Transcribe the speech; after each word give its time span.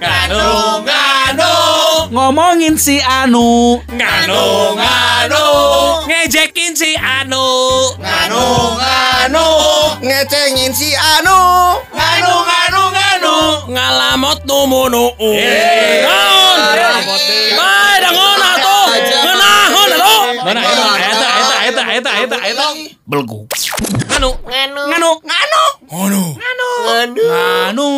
Nganu, 0.00 0.82
nganu, 0.82 1.52
Ngomongin 2.10 2.74
si 2.78 2.98
Anu. 2.98 3.78
nganu, 3.86 4.42
nganu, 4.74 5.44
ngejekin 6.10 6.74
si 6.74 6.98
Anu, 6.98 7.46
nganu, 8.02 8.42
nganu, 8.78 9.46
ngecengin 10.02 10.74
si 10.74 10.90
Anu. 10.98 11.38
Nganu, 11.94 12.32
nganu, 12.50 12.82
nganu, 12.94 13.34
ngalamot. 13.70 14.38
Numunu. 14.44 15.04
Naon? 16.02 16.58
Bae 17.58 17.94
dangon 18.02 18.42
atuh. 18.42 18.86
Ngeunahon 19.22 19.90
atuh. 19.94 20.22
Mana 20.44 20.60
eta 20.66 21.13
eta 21.94 22.10
eta 22.10 22.26
eta 22.26 22.36
eta 22.42 22.46
eta 22.50 22.64
eta 22.66 22.66
belgu. 23.06 23.46
Nganu, 24.10 24.30
nganu, 24.42 24.82
nganu, 24.90 25.10
nganu, 25.22 26.22
nganu, 26.34 26.68
nganu, 26.82 27.88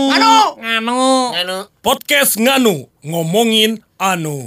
nganu, 0.61 1.01
nganu, 1.33 1.57
podcast 1.81 2.37
nganu 2.37 2.85
ngomongin 3.01 3.81
anu. 3.97 4.45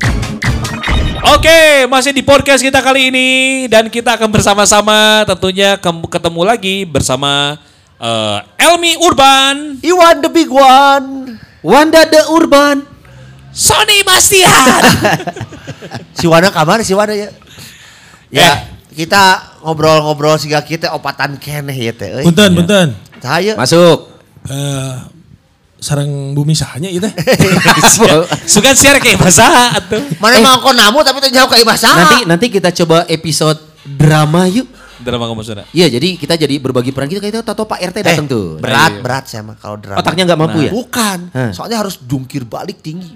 Oke, 1.33 1.89
masih 1.89 2.13
di 2.13 2.21
podcast 2.21 2.61
kita 2.61 2.79
kali 2.79 3.09
ini 3.09 3.27
dan 3.67 3.89
kita 3.89 4.15
akan 4.15 4.29
bersama-sama 4.29 5.25
tentunya 5.25 5.75
ketemu 5.81 6.41
lagi 6.45 6.85
bersama 6.85 7.57
eh, 7.99 8.65
Elmi 8.69 9.01
Urban, 9.01 9.81
Iwan 9.81 10.21
the 10.21 10.29
big 10.31 10.47
one 10.47 11.41
Wanda 11.59 12.07
the 12.07 12.23
Urban. 12.31 12.87
Sony 13.51 14.05
Bastian. 14.05 14.63
si 16.19 16.29
Wana 16.29 16.53
kamar 16.53 16.85
si 16.85 16.93
Wana 16.95 17.11
ya 17.17 17.33
ya 18.31 18.78
kita 18.99 19.23
ngobrol-ngobrol 19.63 20.35
sehingga 20.35 20.59
kita 20.59 20.91
opatan 20.91 21.39
keneh 21.39 21.71
ya 21.71 21.95
teh 21.95 22.19
euy. 22.19 22.27
Punten, 22.27 22.51
punten. 22.51 22.87
Cahaya 23.23 23.55
Masuk. 23.55 24.11
Eh, 24.43 24.95
sarang 25.79 26.35
bumi 26.35 26.51
sahanya 26.51 26.91
itu. 26.91 27.07
Sugan 28.51 28.75
share 28.75 28.99
kayak 28.99 29.15
bahasa 29.15 29.71
atuh. 29.71 30.03
mana 30.19 30.43
mau 30.43 30.59
kau 30.59 30.75
namu 30.75 30.99
tapi 30.99 31.23
teh 31.23 31.31
jauh 31.31 31.47
ke 31.47 31.63
ibasa 31.63 31.87
Nanti 31.95 32.17
nanti 32.27 32.45
kita 32.51 32.75
coba 32.83 33.07
episode 33.07 33.55
drama 33.87 34.51
yuk. 34.51 34.67
Dalam 34.99 35.15
kamu 35.15 35.47
sudah. 35.47 35.63
Iya, 35.71 35.87
jadi 35.95 36.19
kita 36.19 36.35
jadi 36.35 36.59
berbagi 36.59 36.91
peran 36.91 37.07
kita 37.07 37.23
kayak 37.23 37.39
tato 37.39 37.63
Pak 37.63 37.79
RT 37.79 37.97
datang 38.03 38.27
tuh. 38.27 38.59
berat 38.59 38.99
berat 38.99 39.31
saya 39.31 39.47
mah 39.47 39.55
kalau 39.55 39.79
drama 39.79 40.03
Otaknya 40.03 40.27
nggak 40.27 40.39
mampu 40.43 40.59
ya? 40.67 40.71
bukan 40.75 41.31
Hah. 41.31 41.55
soalnya 41.55 41.79
harus 41.79 42.03
jungkir 42.03 42.43
balik 42.43 42.83
tinggi 42.83 43.15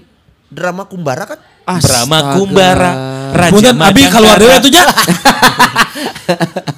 drama 0.54 0.86
kumbara 0.86 1.26
kan 1.26 1.38
Astaga. 1.64 2.36
Kumbara, 2.36 2.92
Raja 3.32 3.56
Punten, 3.56 3.80
abi 3.80 4.04
keluar 4.12 4.36
dewe 4.36 4.52
tuh 4.60 4.68
ya. 4.68 4.84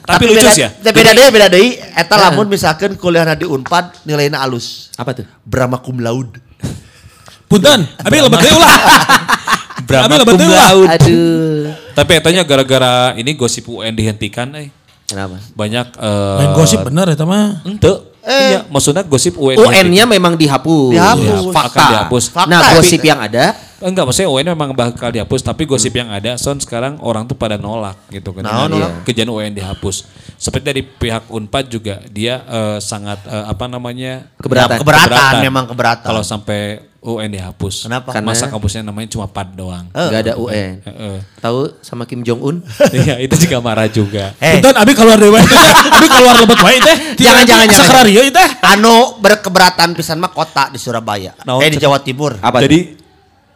Tapi 0.07 0.23
lucu 0.31 0.47
sih 0.55 0.63
ya. 0.63 0.71
beda, 0.71 0.95
beda 0.95 1.11
deh 1.11 1.27
beda 1.35 1.47
deh 1.51 1.67
eta 1.95 2.15
lamun 2.15 2.47
misalkan 2.47 2.95
kuliah 2.95 3.27
di 3.35 3.43
Unpad 3.43 4.07
nilainya 4.07 4.39
alus 4.39 4.95
Apa 4.95 5.11
tuh? 5.11 5.27
Brahma 5.43 5.83
cum 5.83 5.99
laude 5.99 6.39
Punten, 7.47 7.83
abi 8.03 8.17
lebat 8.19 8.43
dewe 8.43 8.59
ulah. 8.59 8.75
Brahma 9.87 10.19
Cum. 10.19 10.35
Laude. 10.35 10.91
Aduh. 10.99 11.71
Tapi 11.95 12.13
etanya 12.19 12.43
gara-gara 12.43 13.15
ini 13.15 13.39
gosip 13.39 13.71
UN 13.71 13.95
dihentikan 13.95 14.51
eh. 14.59 14.69
Kenapa? 15.07 15.39
Banyak 15.55 15.87
eh 15.95 16.37
Main 16.43 16.51
gosip 16.59 16.83
bener 16.83 17.15
ya 17.15 17.23
mah. 17.23 17.63
Ente. 17.63 17.93
Iya, 18.27 18.67
maksudnya 18.67 19.07
gosip 19.07 19.39
UN. 19.39 19.55
UN-nya 19.63 20.03
memang 20.03 20.35
dihapus. 20.35 20.91
Dihapus. 20.91 21.43
Akan 21.47 21.55
Fakta. 21.55 21.87
dihapus. 21.87 22.25
Fakta. 22.35 22.51
Nah, 22.51 22.59
Tapi- 22.59 22.75
gosip 22.83 23.01
yang 23.07 23.23
ada 23.23 23.55
Enggak, 23.87 24.03
maksudnya 24.03 24.27
UN 24.29 24.47
memang 24.51 24.75
bakal 24.75 25.15
dihapus, 25.15 25.47
tapi 25.47 25.63
gosip 25.63 25.95
yang 25.95 26.11
ada, 26.11 26.35
son 26.35 26.59
sekarang 26.59 26.99
orang 26.99 27.23
tuh 27.25 27.39
pada 27.39 27.55
nolak 27.55 27.95
gitu 28.11 28.35
kan. 28.35 28.43
Nah, 28.43 28.67
nolak. 28.67 29.07
Kejadian 29.07 29.31
UN 29.31 29.55
dihapus. 29.55 30.11
Seperti 30.35 30.65
dari 30.67 30.83
pihak 30.83 31.31
Unpad 31.31 31.71
juga 31.71 32.03
dia 32.11 32.43
eh, 32.43 32.79
sangat 32.83 33.23
eh, 33.25 33.45
apa 33.47 33.71
namanya 33.71 34.27
Keberatan. 34.43 34.83
keberatan, 34.83 35.33
memang 35.39 35.65
keberatan 35.71 36.03
Kalau 36.03 36.27
sampai 36.27 36.83
UN 36.99 37.31
dihapus. 37.31 37.87
Kenapa? 37.87 38.11
Karena- 38.11 38.35
Masa 38.35 38.51
kampusnya 38.51 38.83
namanya 38.83 39.07
cuma 39.07 39.31
PAD 39.31 39.55
doang. 39.55 39.87
nggak 39.95 40.21
ada 40.27 40.35
UN. 40.35 40.83
Heeh. 40.83 41.17
Tahu 41.39 41.79
sama 41.79 42.03
Kim 42.03 42.27
Jong 42.27 42.43
Un? 42.43 42.57
Iya, 42.99 43.23
itu 43.23 43.39
juga 43.39 43.63
marah 43.63 43.87
juga. 43.87 44.35
Eh, 44.43 44.59
Punten, 44.59 44.75
abi 44.75 44.93
keluar 44.93 45.15
teh. 45.15 45.31
Abi 45.97 46.07
keluar 46.11 46.35
lebat 46.35 46.59
wae 46.59 46.83
teh. 46.83 46.97
Jangan, 47.17 47.47
jangan, 47.47 47.67
jangan. 47.71 47.87
Sakrario 47.87 48.21
itu 48.27 48.35
teh. 48.35 48.49
anu 48.67 49.23
berkeberatan 49.23 49.95
pisan 49.95 50.19
mah 50.19 50.35
kota 50.35 50.75
di 50.75 50.77
Surabaya 50.77 51.39
Naon 51.47 51.63
eh 51.63 51.71
di? 51.71 51.79
Jawa 51.79 52.03
Timur 52.03 52.35
Apa? 52.43 52.59
Jadi 52.59 53.06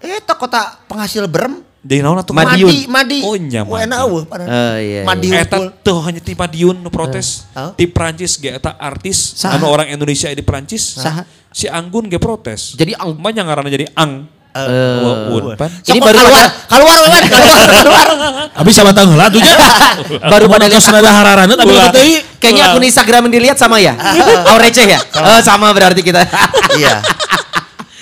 eh 0.00 0.18
itu 0.18 0.34
kota 0.34 0.60
penghasil 0.84 1.24
berem 1.24 1.60
jadi 1.80 2.04
naon 2.04 2.16
atuh? 2.16 2.36
Madiun. 2.36 2.68
Madi 2.68 2.78
Madi 2.84 3.18
Oh, 3.22 3.32
nya, 3.34 3.64
Madi. 3.64 3.88
Eueuh 3.88 4.24
padahal. 4.24 4.48
Oh, 4.48 4.76
iya, 4.76 5.00
Madi 5.00 5.32
Eta 5.32 5.56
unggul. 5.56 5.80
tuh 5.80 5.96
hanya 6.02 6.20
ti 6.20 6.32
Madiun 6.34 6.76
nu 6.76 6.88
protes. 6.88 7.48
Ti 7.50 7.84
Prancis 7.86 8.36
ge 8.36 8.52
eta 8.52 8.76
artis 8.76 9.16
Saha? 9.34 9.56
anu 9.56 9.64
orang 9.66 9.88
Indonesia 9.88 10.28
di 10.28 10.40
Prancis. 10.40 10.84
Saha? 10.94 11.24
Si 11.48 11.64
Anggun 11.66 12.04
ge 12.06 12.16
protes. 12.16 12.76
Jadi 12.76 12.92
ang- 12.92 13.16
Makanya 13.16 13.48
ngaranna 13.48 13.70
jadi 13.70 13.88
Ang. 13.94 14.28
Eh, 14.50 14.66
Oh, 15.00 15.40
Unpad. 15.46 15.70
Ini 15.86 16.02
baru 16.02 16.20
keluar, 16.20 16.42
keluar, 16.66 16.96
keluar, 17.06 17.22
keluar, 17.24 17.68
keluar. 17.80 18.06
Abi 18.52 18.70
sama 18.74 18.90
tanggal 18.90 19.14
lah 19.14 19.30
tuh 19.30 19.38
ya. 19.38 19.54
baru 20.32 20.50
pada 20.50 20.66
lihat 20.66 20.84
rada 20.84 21.06
hararana 21.08 21.54
tapi. 21.54 21.72
Kayaknya 22.36 22.62
akun 22.68 22.82
Instagram 22.82 23.20
yang 23.24 23.34
dilihat 23.36 23.56
sama 23.56 23.78
ya? 23.78 23.96
Receh 24.60 24.84
ya? 24.84 25.00
Sama 25.40 25.70
berarti 25.70 26.02
kita. 26.02 26.28
Iya. 26.74 26.98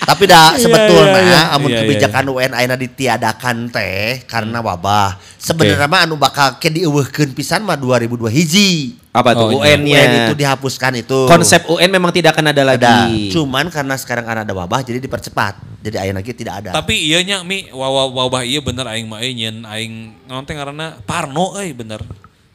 Tapi 0.08 0.24
dah 0.24 0.56
sebetulnya 0.56 1.20
iya, 1.20 1.20
iya. 1.20 1.42
amun 1.52 1.68
Iya, 1.68 1.76
iya, 1.76 1.80
kebijakan 1.84 2.24
UN 2.32 2.52
ayeuna 2.56 2.80
ditiadakan 2.80 3.56
teh 3.68 4.24
karena 4.24 4.64
wabah. 4.64 5.20
Sebenarnya 5.36 5.84
mah 5.84 6.08
anu 6.08 6.16
bakal 6.16 6.56
ke 6.56 6.72
dieuweuhkeun 6.72 7.36
pisan 7.36 7.60
mah 7.68 7.76
2002 7.76 8.32
hiji. 8.32 8.96
Apa 9.12 9.36
tuh 9.36 9.52
Oh, 9.52 9.60
iya. 9.60 9.76
UN-nya? 9.76 10.00
UN 10.00 10.10
itu 10.24 10.32
dihapuskan 10.32 10.92
itu. 11.04 11.28
Konsep 11.28 11.68
UN 11.68 11.92
memang 11.92 12.08
tidak 12.08 12.32
akan 12.32 12.56
ada 12.56 12.64
lagi. 12.64 12.88
ada. 12.88 13.04
Cuman 13.36 13.68
karena 13.68 14.00
sekarang 14.00 14.24
kan 14.24 14.48
ada 14.48 14.52
wabah 14.56 14.80
jadi 14.80 14.96
dipercepat. 14.96 15.84
Jadi 15.84 15.96
ayeuna 16.00 16.24
lagi 16.24 16.32
tidak 16.32 16.64
ada. 16.64 16.70
Tapi 16.72 16.96
iya 17.04 17.20
nya 17.20 17.44
mi 17.44 17.68
wabah 17.68 18.08
wabah 18.08 18.42
iya 18.48 18.64
bener 18.64 18.88
aing 18.88 19.12
mah 19.12 19.20
euy 19.20 19.36
nyen 19.36 19.68
aing 19.68 20.24
naon 20.24 20.48
teh 20.48 20.56
ngaranna 20.56 21.04
parno 21.04 21.52
euy 21.60 21.76
bener. 21.76 22.00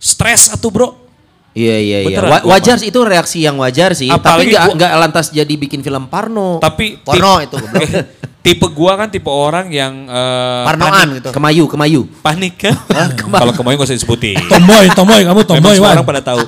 Stres 0.01 0.49
atuh 0.49 0.73
bro. 0.73 0.89
Iya 1.53 1.77
iya 1.77 1.97
iya. 2.01 2.17
Beneran, 2.17 2.49
wajar 2.49 2.75
sih 2.81 2.89
itu 2.89 2.99
reaksi 3.05 3.45
yang 3.45 3.61
wajar 3.61 3.93
sih. 3.93 4.09
Apalagi 4.09 4.57
tapi 4.57 4.73
nggak 4.73 4.91
lantas 4.97 5.29
jadi 5.29 5.53
bikin 5.53 5.85
film 5.85 6.09
Parno. 6.09 6.57
Tapi 6.57 6.97
Porno 6.97 7.37
tip- 7.37 7.45
itu, 7.45 7.57
tipe 8.45 8.65
gua 8.73 8.97
kan 8.97 9.13
tipe 9.13 9.29
orang 9.29 9.69
yang 9.69 10.09
eh, 10.09 10.61
Parnoan 10.65 10.89
panik, 10.91 11.15
gitu. 11.21 11.29
Kemayu 11.29 11.63
kemayu. 11.69 12.01
panik 12.25 12.53
kan. 12.65 12.73
Kalau 13.21 13.53
kemarin 13.53 13.77
gak 13.77 13.85
usah 13.85 13.97
disebutin. 13.97 14.35
Tomboy, 14.51 14.89
tomboy, 14.97 15.21
kamu 15.21 15.41
Memang 15.45 15.45
tomboy 15.45 15.75
semua 15.77 15.87
wan. 15.87 15.95
orang 16.01 16.07
pada 16.09 16.21
tahu. 16.25 16.41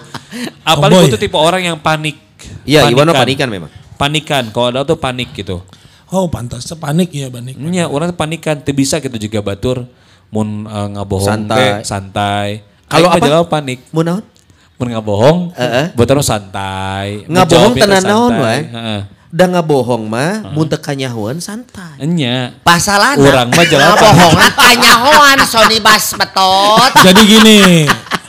Apalagi 0.65 1.05
tuh 1.13 1.21
tipe 1.21 1.37
orang 1.37 1.61
yang 1.61 1.77
panik. 1.77 2.17
Iya, 2.65 2.89
Iwan 2.89 3.05
mah 3.05 3.21
Panikan. 3.21 3.47
memang. 3.47 3.69
Panikan, 3.95 4.49
kalau 4.49 4.73
ada 4.73 4.81
tuh 4.83 4.97
panik 4.97 5.31
gitu. 5.37 5.61
Oh 6.09 6.25
pantas 6.33 6.65
panik 6.75 7.13
ya 7.13 7.29
banik. 7.29 7.55
Nya 7.61 7.85
orang 7.85 8.09
panikan, 8.17 8.57
tuh 8.57 8.73
bisa 8.73 8.97
gitu 8.97 9.17
juga 9.21 9.45
batur 9.45 9.85
mun 10.33 10.65
eh, 10.65 10.87
ngabohong 10.97 11.29
Santai. 11.29 11.85
santai. 11.85 12.49
Kalau 12.89 13.13
apa? 13.13 13.45
panik. 13.45 13.85
Mau 13.93 14.01
naon? 14.01 14.25
Mun 14.75 14.91
ngabohong, 14.91 15.37
Heeh. 15.55 15.85
batur 15.95 16.19
santai. 16.19 17.23
Ngabohong 17.25 17.73
tenan 17.75 18.03
naon 18.03 18.33
wae. 18.35 18.59
Heeh. 18.65 19.01
Da 19.31 19.47
ngabohong 19.47 20.07
mah 20.07 20.51
mun 20.51 20.63
teu 20.65 20.75
kanyahoan 20.77 21.39
santai. 21.39 21.99
Enya. 21.99 22.55
Pasalana. 22.59 23.15
Urang 23.15 23.51
mah 23.51 23.65
jawab 23.65 23.99
bohongan 23.99 24.51
kanyahoan 24.51 25.37
Sony 25.43 25.79
Bas 25.79 26.11
betot. 26.11 26.91
Jadi 27.05 27.21
gini, 27.23 27.59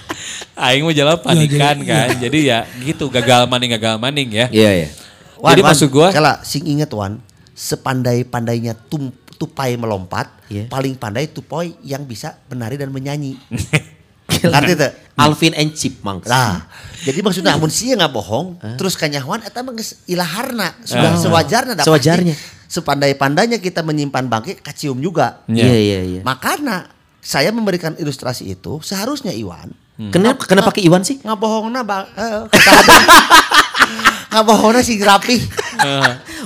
Aing 0.57 0.83
mau 0.83 0.91
jawab 0.91 1.21
panikan 1.21 1.79
jadi- 1.79 1.85
kan. 1.85 2.09
Jadi 2.17 2.39
ya 2.47 2.63
gitu 2.81 3.07
gagal 3.07 3.47
maning 3.47 3.71
gagal 3.75 3.99
maning 3.99 4.29
ya. 4.31 4.47
Iya 4.49 4.71
iya. 4.73 4.89
Jadi 5.37 5.61
maksud 5.63 5.91
gua- 5.91 6.11
Kala 6.11 6.43
sing 6.43 6.63
inget 6.65 6.91
Wan, 6.91 7.23
sepandai-pandainya 7.53 8.75
tum, 8.89 9.11
tupai 9.37 9.77
melompat, 9.77 10.31
Iya. 10.47 10.67
paling 10.67 10.95
pandai 10.95 11.27
tupai 11.27 11.75
yang 11.83 12.03
bisa 12.03 12.39
menari 12.47 12.79
dan 12.79 12.89
menyanyi. 12.89 13.35
Ngerti 14.43 14.73
teu? 14.77 14.91
Alvin 15.17 15.57
and 15.57 15.73
Chipmunks. 15.73 16.29
Nah, 16.29 16.69
jadi 17.01 17.25
maksudnya 17.25 17.57
amun 17.57 17.73
sia 17.73 17.97
nggak 17.97 18.13
bohong, 18.13 18.61
terus 18.77 19.01
kanyahoan 19.01 19.41
eta 19.41 19.65
mah 19.65 19.73
geus 19.73 20.05
ilaharna, 20.05 20.77
sudah 20.85 21.17
sewajarna 21.17 21.73
da 21.73 21.89
Sewajarnya. 21.89 22.37
pasti 22.37 22.55
Sepandai-pandainya 22.67 23.63
kita 23.63 23.81
menyimpan 23.81 24.29
bangke 24.29 24.61
kacium 24.61 25.01
juga. 25.01 25.41
Ya. 25.49 25.65
Iya 25.65 25.79
iya 25.81 26.01
iya. 26.05 26.21
Makanya 26.27 26.93
saya 27.27 27.51
memberikan 27.51 27.99
ilustrasi 27.99 28.47
itu 28.55 28.79
seharusnya 28.87 29.35
Iwan 29.35 29.75
Kenapa 29.97 30.45
kenapa 30.45 30.71
pakai 30.71 30.85
Iwan 30.87 31.03
sih? 31.03 31.19
ngabohongna 31.25 31.81
bang 31.83 32.05
eh, 32.21 32.45
ngabohongna 34.29 34.81
sing 34.81 34.99
rapi 34.99 35.39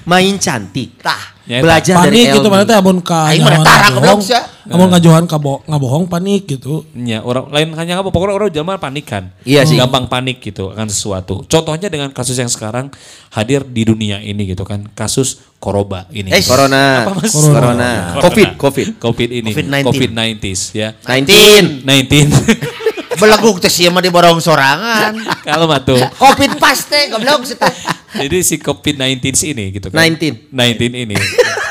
Main 0.05 0.37
cantik. 0.37 0.99
tah 0.99 1.39
Ya, 1.51 1.59
Belajar 1.59 1.99
panik 1.99 2.31
dari 2.31 2.37
gitu 2.39 2.47
mana 2.47 2.63
teh 2.63 2.79
amun 2.79 3.03
Aing 3.03 3.03
kanyahoan 3.03 3.43
mah 3.43 3.67
tarang 3.67 3.91
ngabohong. 3.91 4.23
goblok, 4.23 4.23
sia. 4.23 4.41
Amun 4.71 4.87
ngajohan 4.87 5.25
kabo- 5.27 5.63
ngabohong 5.67 6.07
panik 6.07 6.47
gitu. 6.47 6.87
Ya, 6.95 7.27
orang 7.27 7.51
lain 7.51 7.75
hanya 7.75 7.99
apa 7.99 8.07
pokoknya 8.07 8.39
orang 8.39 8.55
zaman 8.55 8.79
panikan. 8.79 9.35
Iya 9.43 9.67
sih. 9.67 9.75
Gampang 9.75 10.07
panik 10.07 10.39
gitu 10.39 10.71
akan 10.71 10.87
sesuatu. 10.87 11.43
Contohnya 11.43 11.91
dengan 11.91 12.15
kasus 12.15 12.39
yang 12.39 12.47
sekarang 12.47 12.95
hadir 13.35 13.67
di 13.67 13.83
dunia 13.83 14.23
ini 14.23 14.47
gitu 14.47 14.63
kan. 14.63 14.87
Kasus 14.95 15.43
koroba 15.59 16.07
ini. 16.11 16.31
Eh, 16.31 16.39
Corona. 16.39 17.11
Apa, 17.11 17.19
Mas? 17.19 17.35
Corona. 17.35 17.59
Corona. 17.59 18.23
Covid, 18.23 18.49
Covid. 18.55 18.87
Covid 19.03 19.29
ini. 19.35 19.51
COVID-19. 19.51 19.91
COVID-19 19.91 20.39
ya. 20.71 20.89
19. 21.03 21.83
19. 21.83 22.31
Beleguk 23.21 23.57
teh 23.59 23.69
sia 23.69 23.89
mah 23.89 24.01
di 24.01 24.09
borong 24.09 24.41
sorangan. 24.41 25.13
Kalau 25.41 25.65
mah 25.65 25.79
tuh. 25.79 26.01
Covid 26.17 26.57
pas 26.57 26.75
teh 26.81 27.09
goblok 27.09 27.45
sih 27.45 27.55
teh. 27.55 27.69
Jadi 28.11 28.37
si 28.41 28.57
COVID-19 28.57 29.23
ini 29.47 29.65
gitu 29.71 29.87
kan. 29.87 30.01
19. 30.01 30.49
19 30.49 30.57
ini. 30.99 31.15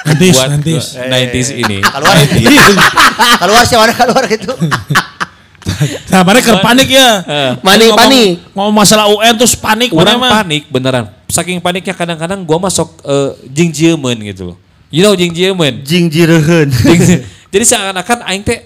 Nantis, 0.06 0.34
Buat 0.34 0.50
nantis. 0.52 0.86
90s 0.96 1.50
ini. 1.58 1.78
Keluar 1.82 2.16
keluar 3.38 3.64
sih 3.64 3.76
mana 3.76 3.92
keluar 3.92 4.24
gitu. 4.26 4.54
Nah, 6.10 6.26
mereka 6.26 6.60
panik 6.60 6.90
ya. 6.90 7.24
Panik, 7.62 7.88
Ngomong- 7.88 8.00
panik. 8.00 8.30
Ngomong 8.52 8.74
masalah 8.76 9.06
UN 9.08 9.34
terus 9.38 9.54
panik 9.56 9.92
Orang 9.92 10.18
mana 10.18 10.20
mah. 10.20 10.32
panik 10.42 10.68
beneran. 10.68 11.06
Saking 11.30 11.62
paniknya 11.62 11.94
kadang-kadang 11.94 12.44
gua 12.44 12.60
masuk 12.60 13.00
uh, 13.02 13.32
jing 13.46 13.70
jiemen 13.70 14.18
gitu 14.26 14.52
loh. 14.52 14.58
You 14.90 15.06
know 15.06 15.14
jing 15.14 15.32
jiemen? 15.32 15.80
Jing 15.86 16.10
jireun. 16.10 16.68
Jing- 16.68 17.24
Jadi 17.48 17.64
seakan-akan 17.66 18.28
aing 18.28 18.44
teh 18.44 18.66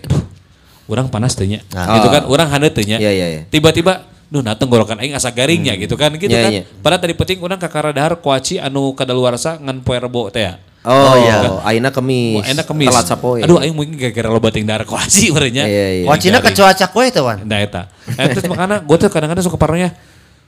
orang 0.87 1.07
panas 1.07 1.33
teh 1.33 1.47
nya. 1.47 1.59
Nah. 1.71 1.99
Gitu 1.99 2.07
kan, 2.11 2.23
orang 2.27 2.47
handeuh 2.51 2.71
teh 2.71 2.83
nya. 2.83 2.97
Iya, 2.99 3.11
iya, 3.11 3.27
iya. 3.39 3.41
Tiba-tiba 3.47 4.07
duh 4.33 4.41
nah 4.41 4.57
tenggorokan 4.57 4.97
aing 4.97 5.13
asa 5.13 5.29
garingnya 5.29 5.77
gitu 5.77 5.93
kan 5.93 6.09
gitu 6.17 6.25
Iya, 6.33 6.41
kan. 6.41 6.51
iya. 6.51 6.63
Padahal 6.81 7.01
tadi 7.05 7.13
penting 7.13 7.37
orang 7.45 7.61
kakara 7.61 7.93
dahar 7.93 8.17
kuaci 8.17 8.57
anu 8.57 8.97
kadaluarsa 8.97 9.61
ngan 9.61 9.85
poe 9.85 9.93
rebo 10.01 10.33
teh 10.33 10.49
ya. 10.49 10.57
Oh, 10.83 11.15
iya. 11.15 11.61
Aina 11.63 11.93
kemis. 11.93 12.41
Wah, 12.41 12.45
enak 12.49 12.65
kemis. 12.67 12.89
Telat 12.91 13.07
sapoe. 13.07 13.39
Aduh 13.39 13.61
aing 13.61 13.71
mungkin 13.71 13.95
gara-gara 13.95 14.27
lo 14.33 14.41
bating 14.41 14.65
dahar 14.65 14.83
kuaci 14.83 15.29
urangnya. 15.35 15.63
Iya, 15.69 15.87
iya. 16.01 16.05
Wacina 16.09 16.41
ke 16.41 16.49
cuaca 16.51 16.85
kue 16.89 17.05
tuh 17.13 17.23
wan. 17.23 17.45
Nah 17.45 17.61
eta. 17.61 17.87
Nah, 18.09 18.25
terus 18.33 18.43
makanya 18.49 18.81
gue 18.81 18.97
tuh 18.99 19.09
kadang-kadang 19.13 19.45
suka 19.45 19.55
parnonya 19.55 19.93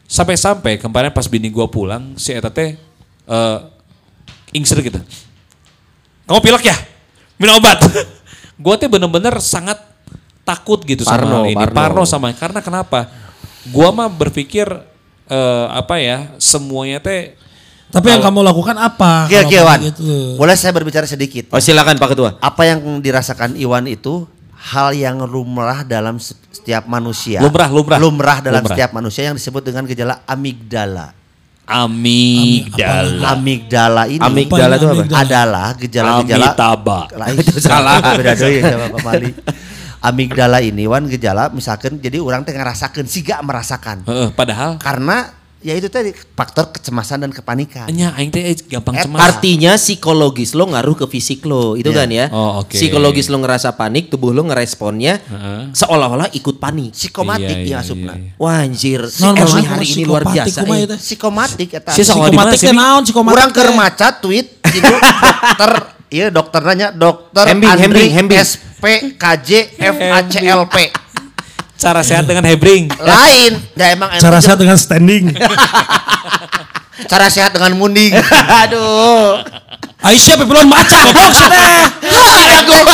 sampai-sampai 0.09 0.77
kemarin 0.81 1.13
pas 1.13 1.25
bini 1.29 1.47
gue 1.53 1.65
pulang 1.69 2.13
si 2.17 2.33
eta 2.33 2.49
teh 2.49 2.75
eh 3.25 3.57
ingser 4.51 4.81
gitu. 4.81 4.97
Kamu 6.25 6.41
pilek 6.41 6.73
ya? 6.73 6.75
Minum 7.38 7.61
obat. 7.61 7.85
gue 8.65 8.73
tuh 8.81 8.88
bener-bener 8.89 9.38
sangat 9.39 9.77
takut 10.45 10.80
gitu 10.81 11.01
sama 11.01 11.19
Parno, 11.19 11.36
hal 11.36 11.45
ini. 11.50 11.57
parno. 11.57 11.74
Parno 11.74 12.03
sama 12.06 12.30
karena 12.31 12.62
kenapa? 12.62 13.09
Gue 13.65 13.89
mah 13.89 14.06
berpikir 14.06 14.69
eh, 15.25 15.65
apa 15.68 15.97
ya 15.97 16.30
semuanya 16.38 17.01
teh 17.01 17.33
Tapi 17.86 18.12
yang 18.12 18.19
kamu 18.19 18.44
lakukan 18.44 18.75
apa? 18.75 19.25
Oke 19.25 19.33
kalau 19.33 19.47
oke 19.47 19.57
Wan. 19.62 19.80
begitu? 19.80 20.03
Boleh 20.36 20.53
saya 20.53 20.69
berbicara 20.69 21.06
sedikit. 21.06 21.47
Oh, 21.50 21.57
silakan 21.57 21.95
Pak 21.95 22.09
Ketua. 22.12 22.30
Apa 22.38 22.65
yang 22.65 22.77
dirasakan 23.00 23.56
Iwan 23.56 23.88
itu 23.88 24.27
hal 24.51 24.92
yang 24.92 25.21
lumrah 25.24 25.81
dalam 25.81 26.18
se- 26.18 26.36
setiap 26.51 26.86
manusia. 26.86 27.39
Lumrah, 27.39 27.69
lumrah. 27.69 27.98
Lumrah 27.98 28.38
dalam 28.39 28.59
Lumrah. 28.59 28.75
setiap 28.75 28.91
manusia 28.91 29.24
yang 29.24 29.33
disebut 29.33 29.63
dengan 29.63 29.86
gejala 29.86 30.19
amigdala. 30.25 31.15
amigdala. 31.65 33.25
Amigdala 33.31 34.03
ini 34.06 34.21
Amigdala 34.21 34.75
itu 34.75 34.86
apa? 34.86 34.94
Amigdala. 34.95 35.21
adalah 35.21 35.68
gejala-gejala 35.74 36.45
Amitaba. 36.51 37.00
Salah 37.56 37.95
beda 38.13 38.33
deui 38.36 38.59
sama 38.59 38.86
Pak 38.94 39.01
Mali. 39.01 39.30
Amigdala 40.05 40.59
ini 40.59 40.85
wan 40.85 41.05
gejala 41.05 41.49
misalkan 41.49 41.97
jadi 41.97 42.17
orang 42.17 42.41
teh 42.41 42.51
ngerasakeun 42.51 43.05
siga 43.05 43.41
merasakan. 43.41 44.05
Heeh, 44.05 44.29
padahal 44.31 44.77
Karena 44.77 45.25
ya 45.59 45.73
itu 45.73 45.89
tadi 45.89 46.13
faktor 46.13 46.69
kecemasan 46.69 47.19
dan 47.19 47.31
kepanikan. 47.31 47.89
nya 47.89 48.13
aing 48.13 48.29
teh 48.29 48.41
gampang 48.69 48.93
Eh, 48.93 49.01
cemas. 49.01 49.17
Artinya 49.19 49.73
psikologis 49.75 50.53
lo 50.53 50.69
ngaruh 50.69 50.93
ke 50.95 51.05
fisik 51.07 51.41
lo, 51.43 51.73
itu 51.73 51.89
Iya. 51.89 51.97
kan 51.97 52.09
ya? 52.11 52.25
Oh, 52.29 52.61
oke. 52.61 52.77
Psikologis 52.77 53.27
lo 53.27 53.41
ngerasa 53.41 53.73
panik, 53.73 54.07
tubuh 54.07 54.29
lo 54.29 54.45
ngeresponnya 54.45 55.17
Heeh. 55.17 55.61
seolah-olah 55.73 56.29
ikut 56.31 56.61
panik. 56.61 56.93
Psikomatik 56.93 57.49
Iya, 57.57 57.65
iya, 57.65 57.71
ya 57.71 57.77
asupna. 57.81 58.13
iya, 58.13 58.29
iya. 58.29 58.37
Wah 58.37 58.61
anjir, 58.61 59.01
si 59.09 59.25
hari 59.65 59.87
ini 59.89 60.03
luar 60.05 60.21
biasa. 60.23 60.61
eh. 60.61 60.97
Psikomatik 61.01 61.69
eta. 61.73 61.91
Psikomatik 61.91 62.61
teh 62.61 62.69
naon 62.69 63.01
psikomatik? 63.01 63.33
Kurang 63.33 63.49
teh? 63.49 63.57
keur 63.57 63.69
maca 63.73 64.07
tweet 64.15 64.47
itu 64.61 64.85
dokter 64.85 65.94
iya 66.09 66.27
dokter 66.29 66.61
nanya 66.61 66.89
dokter 66.93 67.45
Hembing, 67.49 67.69
Andri 67.69 67.83
hembing, 67.85 68.09
hembing. 68.13 68.39
SPKJ 68.41 69.49
FACLP. 69.79 70.77
Cara 71.75 72.01
sehat 72.01 72.23
dengan 72.23 72.47
hebring. 72.47 72.87
Lain, 73.03 73.51
ya 73.75 73.91
emang 73.91 74.07
Cara 74.15 74.39
sehat 74.39 74.55
dengan 74.55 74.79
standing. 74.79 75.35
cara 77.11 77.27
sehat 77.27 77.51
dengan 77.51 77.75
munding. 77.75 78.15
Aduh. 78.63 79.43
Aisyah 80.05 80.37
pipilon 80.37 80.69
maca 80.69 80.99
goblok 81.09 81.49
teh. 81.49 81.81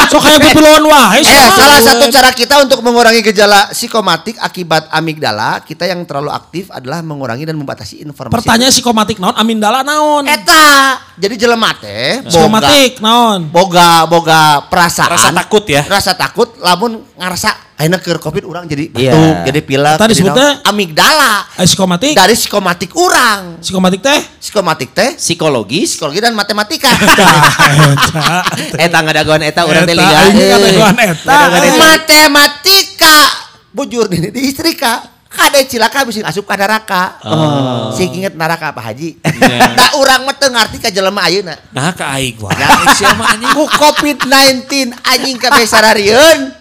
Sok 0.08 0.22
kayak 0.24 0.40
pipilon 0.48 0.84
wah. 0.88 1.12
Eh, 1.20 1.24
salah 1.28 1.80
satu 1.84 2.08
cara 2.08 2.32
kita 2.32 2.64
untuk 2.64 2.80
mengurangi 2.80 3.20
gejala 3.20 3.68
psikomatik 3.76 4.40
akibat 4.40 4.88
amigdala 4.96 5.60
kita 5.64 5.88
yang 5.88 6.08
terlalu 6.08 6.32
aktif 6.32 6.72
adalah 6.72 7.04
mengurangi 7.04 7.44
dan 7.44 7.60
membatasi 7.60 8.00
informasi. 8.04 8.40
Pertanyaan 8.40 8.72
psikomatik 8.72 9.20
naon 9.20 9.36
amindala 9.36 9.84
naon? 9.84 10.24
Eta, 10.24 11.00
jadi 11.20 11.36
jelema 11.36 11.76
teh 11.76 12.24
Psikomatik 12.28 13.04
naon? 13.04 13.52
boga 13.52 14.08
boga 14.08 14.68
perasaan. 14.72 15.12
Rasa 15.12 15.30
takut 15.36 15.64
ya? 15.68 15.84
Rasa 15.88 16.12
takut 16.16 16.56
lamun 16.64 17.04
ngarasa 17.20 17.71
ayeuna 17.82 17.98
keur 17.98 18.22
covid 18.22 18.46
urang 18.46 18.70
jadi 18.70 18.94
Iya. 18.94 19.12
batuk, 19.12 19.36
jadi 19.50 19.60
pilek. 19.66 19.98
Tadi 19.98 20.12
disebutnya? 20.14 20.62
naon. 20.62 20.70
amigdala. 20.70 21.34
Eh, 21.58 21.66
psikomatik? 21.66 22.14
Dari 22.14 22.36
psikomatik 22.38 22.92
urang. 22.94 23.58
Psikomatik 23.58 24.00
teh? 24.06 24.20
Psikomatik 24.38 24.90
teh 24.94 25.10
Psikologis. 25.18 25.98
psikologi 25.98 26.22
dan 26.22 26.38
matematika. 26.38 26.94
Eta. 27.02 28.46
Eta 28.78 28.98
ngadaguan 29.02 29.42
eta 29.42 29.66
urang 29.66 29.90
teh 29.90 29.98
liga. 29.98 30.30
Eh. 30.30 31.10
eta. 31.10 31.38
Matematika 31.82 33.18
bujur 33.74 34.06
ini 34.12 34.30
di 34.30 34.52
istri 34.52 34.78
kak 34.78 35.24
kade 35.32 35.64
cilaka 35.64 36.04
bisa 36.04 36.20
asup 36.28 36.44
ke 36.44 36.56
neraka 36.60 37.16
oh. 37.24 37.88
si 37.96 38.04
inget 38.04 38.36
neraka 38.36 38.76
Pak 38.76 38.84
Haji 38.84 39.16
Iya. 39.24 39.80
tak 39.80 39.92
urang 40.04 40.28
mah 40.28 40.36
teu 40.36 40.52
ngarti 40.52 40.78
ka 40.84 40.92
jelema 40.92 41.24
ayeuna 41.24 41.56
Nah 41.72 41.96
ke 41.96 42.04
aing 42.04 42.36
Siapa 42.92 43.24
anjing? 43.32 43.48
ku 43.56 43.64
COVID-19 43.64 44.92
anjing 44.92 45.40
kabeh 45.40 45.64
sararieun 45.64 46.52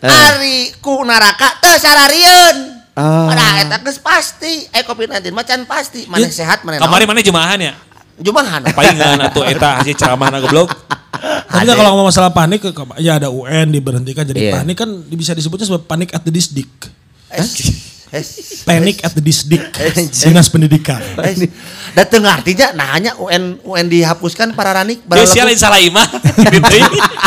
ari 0.00 0.72
ku 0.78 1.00
neraka 1.02 1.58
teu 1.60 1.76
sararieun 1.76 2.80
Ah. 2.90 3.64
Eta 3.64 3.80
geus 3.80 3.96
pasti 3.96 4.66
eh 4.68 4.82
COVID-19 4.84 5.32
macan 5.32 5.64
pasti 5.64 6.04
mana 6.04 6.28
sehat 6.28 6.66
mana 6.66 6.76
Kemarin 6.76 7.06
mana 7.08 7.20
jemahan 7.22 7.56
ya? 7.56 7.72
jumahan 8.20 8.60
Palingan 8.68 9.16
atau 9.24 9.40
eta 9.40 9.68
hasil 9.80 9.96
ceramah 9.96 10.28
na 10.28 10.38
goblok. 10.38 10.68
Tapi 11.48 11.64
kan 11.64 11.74
kalau 11.74 11.96
ngomong 11.96 12.12
masalah 12.12 12.28
panik, 12.28 12.60
ya 12.98 13.16
ada 13.16 13.32
UN 13.32 13.72
diberhentikan 13.72 14.22
jadi 14.22 14.40
Iya. 14.42 14.52
panik 14.60 14.76
kan 14.76 14.90
bisa 15.08 15.32
disebutnya 15.32 15.64
sebagai 15.64 15.88
panik 15.88 16.12
at 16.12 16.20
the 16.20 16.30
disdik. 16.30 16.68
Eh, 17.30 17.40
eh, 18.10 18.24
Panic 18.66 19.00
at 19.00 19.14
the 19.14 19.22
disdik. 19.22 19.62
Dinas 20.10 20.50
pendidikan. 20.50 21.00
eh. 21.22 21.48
Dan 21.94 22.04
teu 22.06 22.20
ngartinya 22.20 22.74
nah 22.74 22.92
hanya 22.92 23.16
UN 23.16 23.56
UN 23.62 23.86
dihapuskan 23.88 24.52
para 24.52 24.74
ranik 24.74 25.00
Dia 25.00 25.24
baralegu- 25.24 25.32
sial 25.32 25.48
salah 25.56 25.80
imah. 25.80 26.06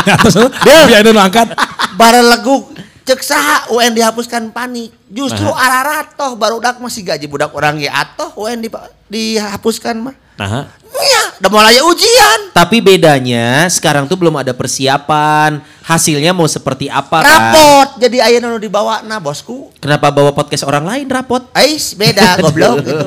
Ya 0.04 0.14
terus 0.20 0.36
biar 0.62 1.02
ada 1.02 1.10
angkat. 1.16 1.48
Baralegu 1.94 2.70
cek 3.04 3.20
saha 3.20 3.56
UN 3.70 3.92
dihapuskan 3.92 4.48
panik. 4.50 4.90
Justru 5.12 5.46
ararat 5.52 6.16
toh 6.16 6.34
baru 6.34 6.58
dak 6.58 6.80
masih 6.80 7.04
gaji 7.04 7.28
budak 7.28 7.52
orang 7.52 7.78
ya 7.78 7.92
atoh 7.92 8.32
UN 8.40 8.64
di, 8.64 8.68
dihapuskan 9.12 10.10
mah. 10.10 10.16
Nah, 10.34 10.66
ya 10.90 11.22
udah 11.38 11.50
mulai 11.52 11.78
ujian. 11.78 12.50
Tapi 12.50 12.82
bedanya 12.82 13.70
sekarang 13.70 14.10
tuh 14.10 14.18
belum 14.18 14.34
ada 14.34 14.50
persiapan. 14.50 15.62
Hasilnya 15.84 16.34
mau 16.34 16.48
seperti 16.48 16.90
apa 16.90 17.22
kan? 17.22 17.28
rapot. 17.28 17.88
Jadi 18.02 18.18
ayeuna 18.18 18.50
nu 18.50 18.58
dibawa 18.58 19.04
nah 19.06 19.20
bosku. 19.22 19.70
Kenapa 19.78 20.10
bawa 20.10 20.34
podcast 20.34 20.66
orang 20.66 20.88
lain 20.88 21.06
rapot? 21.06 21.46
Ais 21.54 21.94
beda 21.94 22.34
goblok. 22.42 22.82
Gitu 22.82 23.06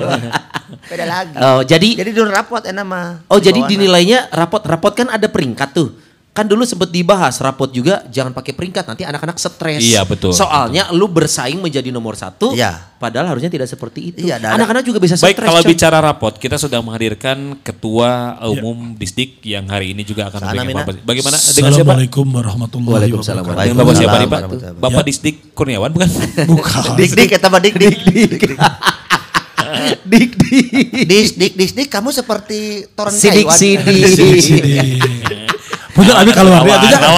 beda 0.88 1.06
lagi. 1.10 1.36
Oh, 1.36 1.62
jadi 1.68 1.90
jadi 2.00 2.12
dulu 2.16 2.30
rapot 2.32 2.64
enak 2.64 2.86
mah. 2.88 3.08
Oh 3.28 3.44
jadi 3.44 3.60
nah. 3.60 3.68
dinilainya 3.68 4.20
rapot 4.32 4.64
rapot 4.64 4.94
kan 4.96 5.12
ada 5.12 5.28
peringkat 5.28 5.76
tuh. 5.76 5.92
Kan 6.38 6.46
dulu 6.46 6.70
sempat 6.70 6.94
dibahas 6.94 7.42
rapot 7.42 7.66
juga 7.74 8.06
jangan 8.14 8.30
pakai 8.30 8.54
peringkat 8.54 8.86
nanti 8.86 9.02
anak-anak 9.02 9.42
stres. 9.42 9.82
Iya, 9.82 10.06
betul. 10.06 10.38
Soalnya 10.38 10.94
lu 10.94 11.10
bersaing 11.10 11.58
menjadi 11.58 11.90
nomor 11.90 12.14
satu. 12.14 12.54
Iya. 12.54 12.78
Padahal 13.02 13.34
harusnya 13.34 13.50
tidak 13.50 13.66
seperti 13.66 14.14
itu. 14.14 14.30
Iya, 14.30 14.38
Anak-anak 14.38 14.86
juga 14.86 15.02
bisa 15.02 15.18
stres. 15.18 15.34
baik 15.34 15.42
kalau 15.42 15.66
coy. 15.66 15.74
bicara 15.74 15.98
rapot, 15.98 16.38
kita 16.38 16.62
sudah 16.62 16.78
menghadirkan 16.86 17.58
ketua 17.66 18.38
umum 18.54 18.94
Disdik 18.94 19.42
yang 19.50 19.66
hari 19.66 19.98
ini 19.98 20.06
juga 20.06 20.30
akan 20.30 20.38
Sana, 20.38 20.62
memberikan 20.62 20.70
informasi. 20.78 21.00
Bagaimana 21.02 21.38
dengan 21.42 21.50
siapa? 21.50 21.74
Assalamualaikum 21.74 22.26
warahmatullahi 22.30 22.94
Waalaikumsalam. 22.94 23.42
wabarakatuh. 23.42 23.66
Dengan 23.66 23.82
Bapak 23.82 23.96
siapa 23.98 24.16
nih 24.22 24.30
Pak? 24.30 24.42
Bapak 24.78 25.04
Disdik 25.10 25.36
Kurniawan 25.58 25.90
bukan? 25.90 26.10
Bukan. 26.54 26.82
dik 27.02 27.12
dik 27.18 27.28
kata 27.34 27.50
mah 27.50 27.62
dik 27.66 27.76
dik 27.82 27.98
dik 27.98 28.30
dik. 30.06 30.32
dik 30.38 31.34
dik 31.34 31.54
dik 31.58 31.72
dik 31.74 31.90
kamu 31.90 32.14
seperti 32.14 32.86
toren 32.94 33.10
Sidik 33.10 33.50
kayuan. 33.50 33.58
sidik. 33.58 34.06
Sidik. 34.38 35.17
Punya 35.98 36.14
abi 36.14 36.30
keluar 36.30 36.62
dia 36.62 36.78
tuh 36.94 37.10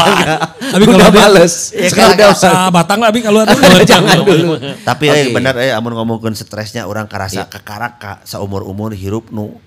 Abi 0.72 0.84
Udah 0.88 0.96
keluar 0.96 1.12
dia. 1.12 1.22
males. 1.28 1.54
Sekarang 1.76 2.16
Udah 2.16 2.32
udah 2.32 2.72
batang 2.72 3.00
abi 3.04 3.20
keluar. 3.20 3.46
Jangan 3.92 4.24
dulu. 4.24 4.56
Tapi 4.88 5.06
eh, 5.12 5.36
bener 5.36 5.56
eh 5.60 5.72
amun 5.76 5.92
ngomongkeun 6.00 6.32
stresnya 6.32 6.88
orang 6.88 7.04
karasa 7.06 7.44
kekarak 7.44 7.94
ka 8.00 8.12
saumur-umur 8.24 8.96
hirup 8.96 9.28
nu 9.30 9.60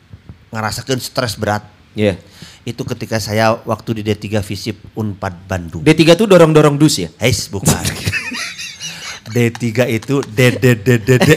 ngarasakeun 0.49 0.97
stres 0.97 1.37
berat. 1.37 1.61
Iya. 1.93 2.17
Itu 2.65 2.89
ketika 2.89 3.21
saya 3.21 3.53
waktu 3.69 4.01
di 4.01 4.03
D3 4.07 4.41
Visip 4.41 4.81
Unpad 4.97 5.35
Bandung. 5.45 5.83
D3 5.85 6.17
tuh 6.17 6.25
dorong-dorong 6.25 6.81
dus 6.81 7.05
ya? 7.05 7.13
Heis 7.21 7.53
bukan. 7.53 7.69
D3 9.35 9.65
itu 9.93 10.21
D 10.25 10.41
D 10.57 10.65
D 10.79 10.89
D 10.99 11.09
D. 11.21 11.29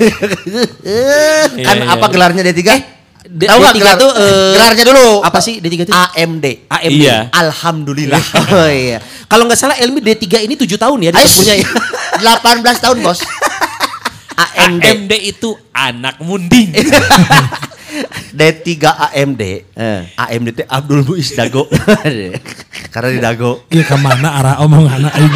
kan 1.60 1.75
Iya, 1.79 1.91
apa 1.91 2.05
iya. 2.08 2.13
gelarnya 2.13 2.44
D3? 2.46 2.62
D- 3.25 3.50
Tahu 3.50 3.58
nggak 3.58 3.74
D3 3.74 3.82
gelar, 3.82 3.96
tuh, 3.98 4.12
eh, 4.13 4.53
gelarnya 4.53 4.84
dulu. 4.94 5.08
Apa 5.25 5.39
sih 5.41 5.58
D3 5.58 5.89
tuh? 5.89 5.94
AMD. 5.94 6.46
AMD. 6.70 6.94
Iya. 7.01 7.17
Alhamdulillah. 7.34 8.22
Oh 8.55 8.70
iya. 8.70 9.01
Kalau 9.25 9.50
nggak 9.50 9.58
salah 9.58 9.75
Elmi 9.82 10.00
D3 10.00 10.46
ini 10.46 10.53
7 10.53 10.77
tahun 10.77 10.98
ya 11.01 11.12
punya 11.12 11.55
ya. 11.58 11.67
18 12.62 12.84
tahun 12.86 12.98
bos. 13.01 13.20
AMD. 14.36 14.84
AMD 14.84 15.13
itu 15.25 15.50
anak 15.74 16.22
munding. 16.22 16.70
D3 18.35 18.69
AMD. 18.85 19.41
Eh. 19.75 20.01
AMD 20.15 20.47
teh 20.51 20.65
Abdul 20.67 21.07
Muiz 21.07 21.31
Dago. 21.33 21.67
Karena 22.93 23.09
di 23.11 23.19
Dago. 23.19 23.63
Iya 23.71 23.83
ke 23.87 23.97
mana 23.99 24.35
arah 24.39 24.55
omongan 24.63 25.07
aing 25.11 25.33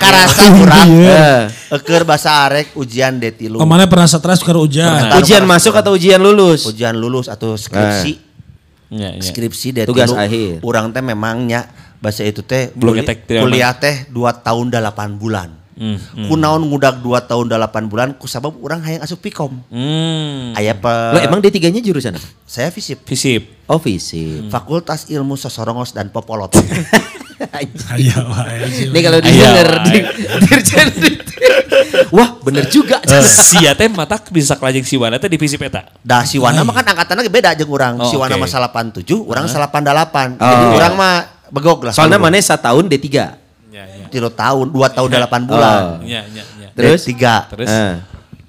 karasa 0.00 0.42
kurang. 0.52 0.88
Iya. 1.00 1.50
Eker 1.72 2.02
bahasa 2.04 2.30
arek 2.48 2.76
ujian 2.76 3.16
D3. 3.20 3.60
Ke 3.60 3.66
mana 3.66 3.88
pernah 3.88 4.08
stres 4.08 4.40
ke 4.40 4.52
ujian? 4.52 4.88
Pernah. 4.88 5.18
Ujian 5.20 5.42
masuk 5.44 5.74
atau 5.74 5.96
ujian 5.96 6.20
lulus? 6.20 6.68
Ujian 6.68 6.94
lulus 6.96 7.26
atau 7.32 7.56
skripsi. 7.56 8.12
Ya, 8.92 9.16
ya. 9.16 9.22
Skripsi 9.22 9.74
D3. 9.74 9.88
Tugas 9.88 10.12
akhir. 10.12 10.62
Urang 10.62 10.92
teh 10.92 11.02
memangnya 11.02 11.66
bahasa 12.04 12.20
itu 12.20 12.44
teh 12.44 12.68
Belum 12.76 13.00
kuliah 13.26 13.72
teh 13.72 14.04
2 14.12 14.44
tahun 14.44 14.66
8 14.68 15.16
bulan. 15.16 15.63
Hmm, 15.74 15.98
Kunaon 16.30 16.62
ngudag 16.70 17.02
2 17.02 17.26
tahun 17.26 17.50
8 17.50 17.90
bulan 17.90 18.14
kusabab 18.14 18.54
urang 18.62 18.78
hayang 18.86 19.02
asup 19.02 19.18
Pikom. 19.18 19.58
Hmm. 19.74 20.54
Aya 20.54 20.78
pe 20.78 20.94
Lo 21.14 21.18
emang 21.18 21.42
D3-nya 21.42 21.82
jurusan 21.82 22.14
apa? 22.14 22.28
saya 22.46 22.70
fisip. 22.70 23.02
Visip. 23.02 23.66
Oh 23.66 23.82
fisip. 23.82 24.46
Fakultas 24.54 25.10
Ilmu 25.10 25.34
Sosorongos 25.34 25.90
dan 25.90 26.14
Popolot. 26.14 26.54
Ayo. 27.58 28.22
Ini 28.94 28.98
kalau 29.02 29.18
didengar 29.18 29.68
dirjen 30.46 30.88
Wah 32.14 32.38
bener 32.40 32.70
juga. 32.70 33.02
Sia 33.26 33.74
teh 33.74 33.90
mata 33.90 34.22
bisa 34.30 34.54
kelajeng 34.54 34.86
si 34.86 34.94
Wana 34.94 35.18
teh 35.18 35.26
di 35.26 35.34
Visip 35.34 35.58
eta. 35.58 35.90
Dah 36.06 36.22
si 36.22 36.38
Wana 36.38 36.62
mah 36.62 36.70
kan 36.70 36.86
angkatannya 36.86 37.26
beda 37.26 37.58
jeung 37.58 37.74
urang. 37.74 37.98
Oh, 37.98 38.06
si 38.06 38.14
Wana 38.14 38.38
mah 38.38 38.46
87, 38.46 39.02
urang 39.18 39.50
88. 39.50 40.38
Jadi 40.38 40.64
urang 40.70 40.94
mah 40.94 41.14
begok 41.50 41.90
lah. 41.90 41.92
Soalnya 41.92 42.22
mana 42.22 42.38
setahun 42.38 42.86
D3. 42.86 43.43
Ya, 43.74 43.82
ya. 43.90 44.30
Tahun, 44.30 44.66
2 44.70 44.86
tahun 44.94 45.08
8 45.10 45.50
bulan. 45.50 45.98
Ya, 46.06 46.22
ya, 46.30 46.44
ya. 46.62 46.68
Terus? 46.78 47.02
tiga. 47.02 47.50
Terus 47.50 47.66
Eh. 47.66 47.94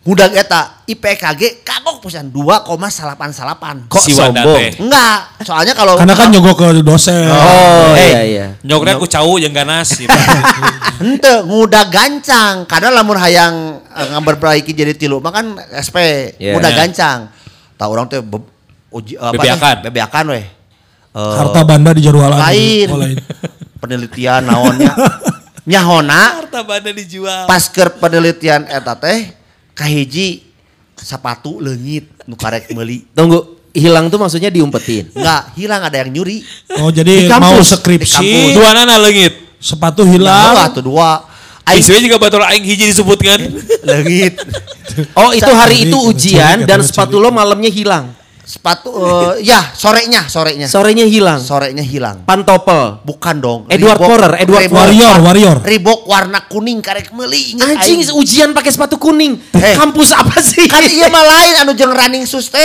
Mudag 0.05 0.37
eta 0.37 0.85
IPKG 0.85 1.65
kagok 1.65 1.97
pisan 1.97 2.29
2,88. 2.29 3.89
Kok 3.89 4.05
si 4.05 4.13
sombong? 4.13 4.77
Enggak, 4.77 5.33
soalnya 5.41 5.73
kalau 5.73 5.97
Karena 5.97 6.13
kan 6.13 6.29
nyogok 6.29 6.53
ke 6.55 6.67
dosen. 6.85 7.25
Oh 7.25 7.97
Eh. 7.97 8.05
iya 8.05 8.21
iya. 8.21 8.45
Nyogna 8.61 9.01
ku 9.01 9.09
cau 9.09 9.41
jeung 9.41 9.49
ganas 9.49 9.97
gitu. 9.97 10.13
ente 11.01 11.33
ngudag 11.41 11.89
gancang 11.89 12.69
karena 12.69 12.93
lamun 12.93 13.17
hayang 13.17 13.81
eh, 13.81 14.05
ngamberperbaiki 14.13 14.71
jadi 14.71 14.93
tilu 14.93 15.17
mah 15.17 15.33
kan 15.33 15.57
SP 15.73 15.97
Iya. 16.37 16.53
ngudag 16.53 16.69
Iya. 16.69 16.79
gancang. 16.85 17.17
Tah 17.73 17.89
urang 17.89 18.05
teh 18.05 18.21
be- 18.21 18.45
uji 18.93 19.17
apa 19.17 19.33
Bebeakan. 19.33 19.75
teh? 19.75 19.89
Bebeakan 19.89 20.25
weh. 20.29 20.45
Eh, 21.17 21.33
Harta 21.33 21.65
banda 21.65 21.89
di 21.89 22.05
jadwalan. 22.05 22.37
lain. 22.37 22.89
Penelitian 23.85 24.41
naonnya. 24.49 24.93
Nyahona 25.69 26.45
Harta 26.45 26.61
banda 26.61 26.93
dijual. 26.93 27.49
pas 27.49 27.65
keur 27.69 27.97
penelitian 27.97 28.69
eta 28.69 28.93
teh 28.93 29.33
kahiji 29.73 30.45
sepatu 30.93 31.57
leungit 31.57 32.05
nu 32.29 32.37
karek 32.37 32.69
meuli. 32.73 33.01
Tunggu, 33.17 33.61
hilang 33.73 34.09
tuh 34.13 34.21
maksudnya 34.21 34.53
diumpetin. 34.53 35.09
Enggak, 35.13 35.53
hilang 35.57 35.81
ada 35.81 35.97
yang 36.05 36.09
nyuri. 36.13 36.41
Oh 36.81 36.93
jadi 36.93 37.25
Di 37.25 37.29
kampus. 37.29 37.45
mau 37.49 37.61
skripsi. 37.61 38.53
Dua 38.57 38.73
nana 38.73 38.97
leungit. 39.01 39.45
sepatu 39.57 40.05
Hilang 40.05 40.53
hilang. 40.53 40.73
tuh 40.73 40.85
dua. 40.85 41.25
Aing 41.65 41.81
juga 41.81 42.21
batul 42.21 42.45
aing 42.45 42.61
hiji 42.61 42.93
disebutkan. 42.93 43.41
leungit. 43.81 44.37
Oh 45.17 45.33
itu 45.33 45.49
hari 45.49 45.89
itu 45.89 45.97
ujian 45.97 46.61
dan 46.69 46.85
sepatu 46.85 47.17
lo 47.17 47.33
malamnya 47.33 47.73
hilang. 47.73 48.13
Sepatu 48.45 48.93
eh, 48.93 49.41
ya 49.41 49.57
sorenya, 49.73 50.29
sorenya. 50.29 50.69
Sorenya 50.69 51.01
hilang. 51.09 51.41
Sorenya 51.41 51.81
hilang. 51.81 52.21
Pantopel. 52.29 53.01
Bukan 53.01 53.41
dong. 53.41 53.59
Edward 53.65 53.97
Reebok- 53.97 54.05
Porer, 54.05 54.31
Edward 54.37 54.61
Reebok 54.69 54.77
Warrior, 54.77 55.13
war- 55.17 55.23
Warrior. 55.25 55.57
Reebok 55.65 55.99
warna 56.05 56.39
kuning 56.45 56.77
karek 56.77 57.09
meuli 57.09 57.57
Anjing 57.57 58.05
aing. 58.05 58.13
ujian 58.13 58.53
pakai 58.53 58.69
sepatu 58.69 59.01
kuning. 59.01 59.33
Eh. 59.49 59.73
Kampus 59.73 60.13
apa 60.13 60.37
sih? 60.45 60.69
Kan 60.69 60.85
iya 60.85 61.09
mah 61.09 61.25
lain 61.25 61.53
anu 61.65 61.73
jeung 61.73 61.89
running 61.89 62.29
shoes 62.29 62.53
teh 62.53 62.61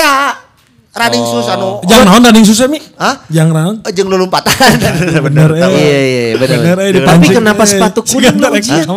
Running 0.90 1.22
shoes 1.22 1.46
anu. 1.46 1.78
Jangan 1.86 2.02
naon 2.02 2.22
running 2.26 2.42
susah 2.42 2.66
mi. 2.66 2.82
Hah? 2.98 3.22
Jangan 3.30 3.54
naon. 3.54 3.76
Eh, 3.86 3.94
jeung 3.94 4.10
lulumpatan. 4.10 4.74
Bener 5.30 5.50
eh. 5.54 5.62
Iya 5.62 6.00
iya. 6.02 6.24
Bener, 6.34 6.76
eh, 6.82 7.06
Tapi 7.06 7.26
kenapa 7.30 7.62
sepatu 7.62 8.02
kuning 8.02 8.42
ujian? 8.42 8.90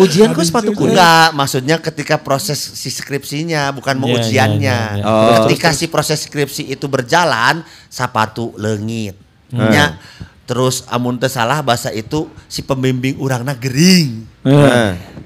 Ujian 0.00 0.32
kok 0.32 0.44
sepatu 0.48 0.72
kuning? 0.72 0.96
Enggak, 0.96 1.28
maksudnya 1.36 1.76
ketika 1.76 2.16
proses 2.16 2.56
si 2.56 2.88
skripsinya 2.88 3.68
bukan 3.76 4.00
mau 4.00 4.08
Iya, 4.08 4.16
ujiannya. 4.16 4.78
iya, 4.96 5.00
iya. 5.00 5.04
Oh. 5.04 5.44
Ketika 5.44 5.76
si 5.76 5.92
proses 5.92 6.24
skripsi 6.24 6.72
itu 6.72 6.88
berjalan, 6.88 7.60
sepatu 7.92 8.56
leungit. 8.56 9.12
Hmm. 9.52 9.68
Nya, 9.68 10.00
terus 10.48 10.88
amun 10.88 11.20
teu 11.20 11.28
salah 11.28 11.60
bahasa 11.60 11.92
itu 11.92 12.32
si 12.48 12.64
pembimbing 12.64 13.20
urangna 13.20 13.52
gering. 13.52 14.24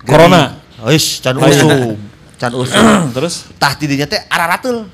Corona. 0.02 0.58
Wis, 0.90 1.23
can 1.23 1.38
usum. 1.38 1.94
Can 2.38 2.54
usum. 2.54 3.11
Terus 3.14 3.47
Tah 3.58 3.75
tidinya 3.78 4.06
teh 4.06 4.18
araratul. 4.30 4.87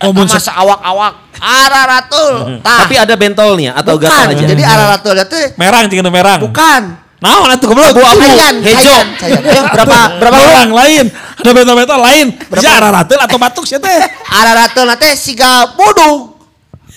Oh, 0.00 0.08
Eta 0.08 0.16
mun 0.16 0.26
mah 0.26 0.40
se- 0.40 0.56
awak-awak 0.56 1.12
araratul. 1.40 2.60
Tah. 2.64 2.88
Tapi 2.88 2.94
ada 2.96 3.14
bentolnya 3.20 3.76
atau 3.76 4.00
bukan. 4.00 4.08
gatal 4.08 4.32
aja? 4.32 4.44
Jadi 4.48 4.62
araratulnya 4.64 5.24
teh 5.28 5.46
merang 5.60 5.84
jeung 5.92 6.08
merang. 6.08 6.40
bukan. 6.40 6.82
Naon 7.20 7.52
atuh 7.52 7.68
goblok 7.68 7.92
gua. 7.92 8.16
Cayan, 8.16 8.64
Hejo. 8.64 8.96
Eh, 9.28 9.62
berapa 9.76 10.16
berapa 10.16 10.38
Orang 10.40 10.72
lain. 10.72 11.04
Ada 11.12 11.50
beta-beta 11.52 11.96
lain. 12.00 12.32
Bisa 12.32 12.80
araratel 12.80 13.20
atau 13.20 13.36
batuk 13.36 13.64
sih 13.68 13.76
teh. 13.76 14.00
araratul 14.32 14.88
teh 14.96 15.12
siga 15.12 15.76
budug. 15.76 16.29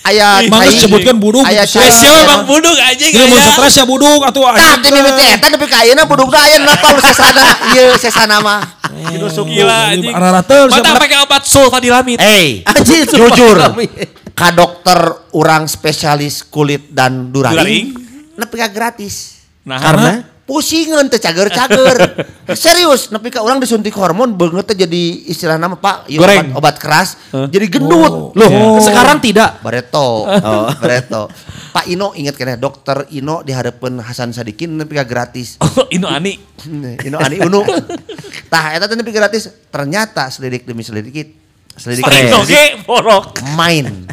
Aya 0.04 0.44
Mangga 0.52 0.68
cai- 0.68 0.84
sebutkan 0.84 1.16
budug. 1.16 1.48
Aya 1.48 1.64
gitu. 1.64 1.80
cai- 1.80 1.88
Wes 1.88 1.96
siapa 1.96 2.20
bang 2.28 2.42
buduk 2.44 2.76
anjing 2.76 3.08
Ini 3.08 3.24
mau 3.24 3.40
stres 3.40 3.72
ya 3.72 3.84
buduk 3.88 4.20
atau 4.20 4.40
Tah 4.52 4.76
teh 4.76 4.90
mimiti 4.92 5.24
eta 5.24 5.46
nepi 5.48 5.64
ka 5.64 5.76
ayeuna 5.80 6.04
budugna 6.04 6.38
aya 6.44 6.56
napa 6.60 6.86
lu 6.92 7.00
sesana 7.00 7.44
ieu 7.72 7.88
sesana 7.96 8.36
mah. 8.44 8.60
Kitu 8.84 9.26
suku. 9.32 9.48
Gila 9.56 9.96
anjing. 9.96 10.12
Mata 10.12 10.92
pakai 11.00 11.18
obat 11.24 11.42
sulfadilamid. 11.48 12.20
Eh, 12.20 12.60
Anjing, 12.68 13.08
jujur. 13.16 13.56
Ka 14.36 14.52
dokter 14.52 14.98
orang 15.32 15.64
spesialis 15.64 16.44
kulit 16.44 16.92
dan 16.92 17.32
duraing. 17.32 17.96
Nepi 18.36 18.56
gratis. 18.68 19.40
Nah, 19.64 19.80
Karena 19.80 20.33
Pusingan 20.44 21.08
teh 21.08 21.16
cager-cager. 21.16 21.96
Serius, 22.52 23.08
nepi 23.08 23.32
ka 23.32 23.40
urang 23.40 23.56
disuntik 23.56 23.96
hormon 23.96 24.36
beungeut 24.36 24.68
teh 24.68 24.76
jadi 24.76 25.24
istilah 25.24 25.56
nama 25.56 25.80
Pak, 25.80 26.12
Goreng. 26.12 26.52
obat, 26.52 26.60
obat 26.60 26.76
keras. 26.76 27.16
Jadi 27.32 27.66
gendut. 27.72 28.36
loh 28.36 28.50
Oh. 28.52 28.76
sekarang 28.76 29.24
tidak. 29.24 29.64
Bareto. 29.64 30.28
Bareto. 30.84 31.32
Pak 31.72 31.88
Ino 31.88 32.12
ingat 32.12 32.36
kena 32.36 32.60
dokter 32.60 33.08
Ino 33.16 33.40
di 33.40 33.50
hadapan 33.50 33.98
Hasan 34.04 34.36
Sadikin 34.36 34.76
nepi 34.76 34.94
ka 34.94 35.08
gratis. 35.08 35.56
Oh, 35.64 35.88
Ino 35.88 36.06
Ani. 36.12 36.36
Ino 37.02 37.18
ani 37.18 37.40
unu. 37.40 37.64
Tah 38.52 38.76
eta 38.76 38.84
teh 38.84 38.94
nepi 39.00 39.10
gratis. 39.10 39.48
Ternyata 39.72 40.28
selidik 40.28 40.68
demi 40.68 40.84
selidik 40.84 41.34
selidik 41.74 42.04
borok. 42.84 43.40
main 43.56 44.06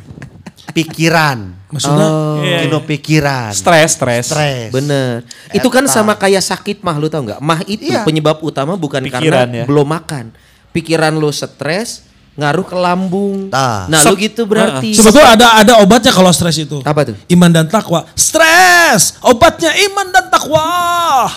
pikiran. 0.74 1.61
Maksudnya 1.72 2.08
Iya, 2.42 2.58
Ino 2.68 2.78
iya. 2.78 2.86
pikiran. 2.86 3.52
Stres, 3.52 3.96
stres. 3.96 4.28
Stres. 4.28 4.70
Bener. 4.70 5.24
Itu 5.50 5.68
kan 5.68 5.88
Eta. 5.88 5.94
sama 5.94 6.14
kayak 6.14 6.40
sakit 6.40 6.80
mah 6.80 6.96
lu 6.96 7.08
tau 7.08 7.24
nggak? 7.24 7.40
Mah 7.40 7.64
itu 7.66 7.88
Iya. 7.88 8.04
penyebab 8.04 8.40
utama 8.40 8.76
bukan 8.76 9.00
Pikiran, 9.02 9.48
karena 9.48 9.58
ya. 9.58 9.66
belum 9.66 9.88
makan. 9.88 10.36
Pikiran 10.72 11.16
lu 11.16 11.32
stres 11.32 12.04
ngaruh 12.32 12.64
ke 12.64 12.76
lambung. 12.76 13.48
Tah. 13.48 13.88
Nah, 13.88 14.04
lu 14.04 14.16
gitu 14.16 14.44
berarti. 14.44 14.92
sebetulnya 14.92 15.36
ada 15.36 15.48
ada 15.58 15.74
obatnya 15.80 16.12
kalau 16.12 16.32
stres 16.32 16.56
itu. 16.58 16.80
Apa 16.82 17.04
tuh? 17.04 17.16
Iman 17.28 17.50
dan 17.50 17.68
takwa. 17.68 18.04
Stres. 18.16 19.20
Obatnya 19.20 19.72
iman 19.92 20.08
dan 20.10 20.28
takwa. 20.28 20.68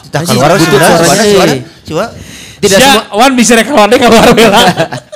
Kita 0.03 0.19
keluar 0.23 0.55
suara, 0.55 1.14
suara, 1.14 1.55
coba. 1.85 2.07
Tidak 2.55 2.79
Sia, 2.81 2.97
semua 2.97 3.05
Wan 3.12 3.33
bisa 3.37 3.53
keluar 3.61 3.87
deh 3.93 4.00
keluar 4.00 4.25
bela. 4.33 4.62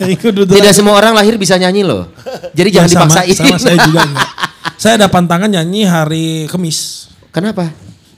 Tidak 0.52 0.72
semua 0.74 0.94
orang 0.94 1.16
lahir 1.16 1.40
bisa 1.40 1.56
nyanyi 1.56 1.80
loh. 1.80 2.12
Jadi 2.52 2.68
jangan 2.68 2.84
Ya, 2.84 2.92
sama, 2.92 3.08
dipaksain. 3.08 3.34
Sama 3.34 3.56
saya 3.56 3.78
juga 3.88 4.00
enggak. 4.10 4.28
Saya 4.78 4.94
ada 4.94 5.10
pantangan 5.10 5.50
nyanyi 5.50 5.82
hari 5.90 6.46
Kamis. 6.46 7.10
Kenapa? 7.34 7.66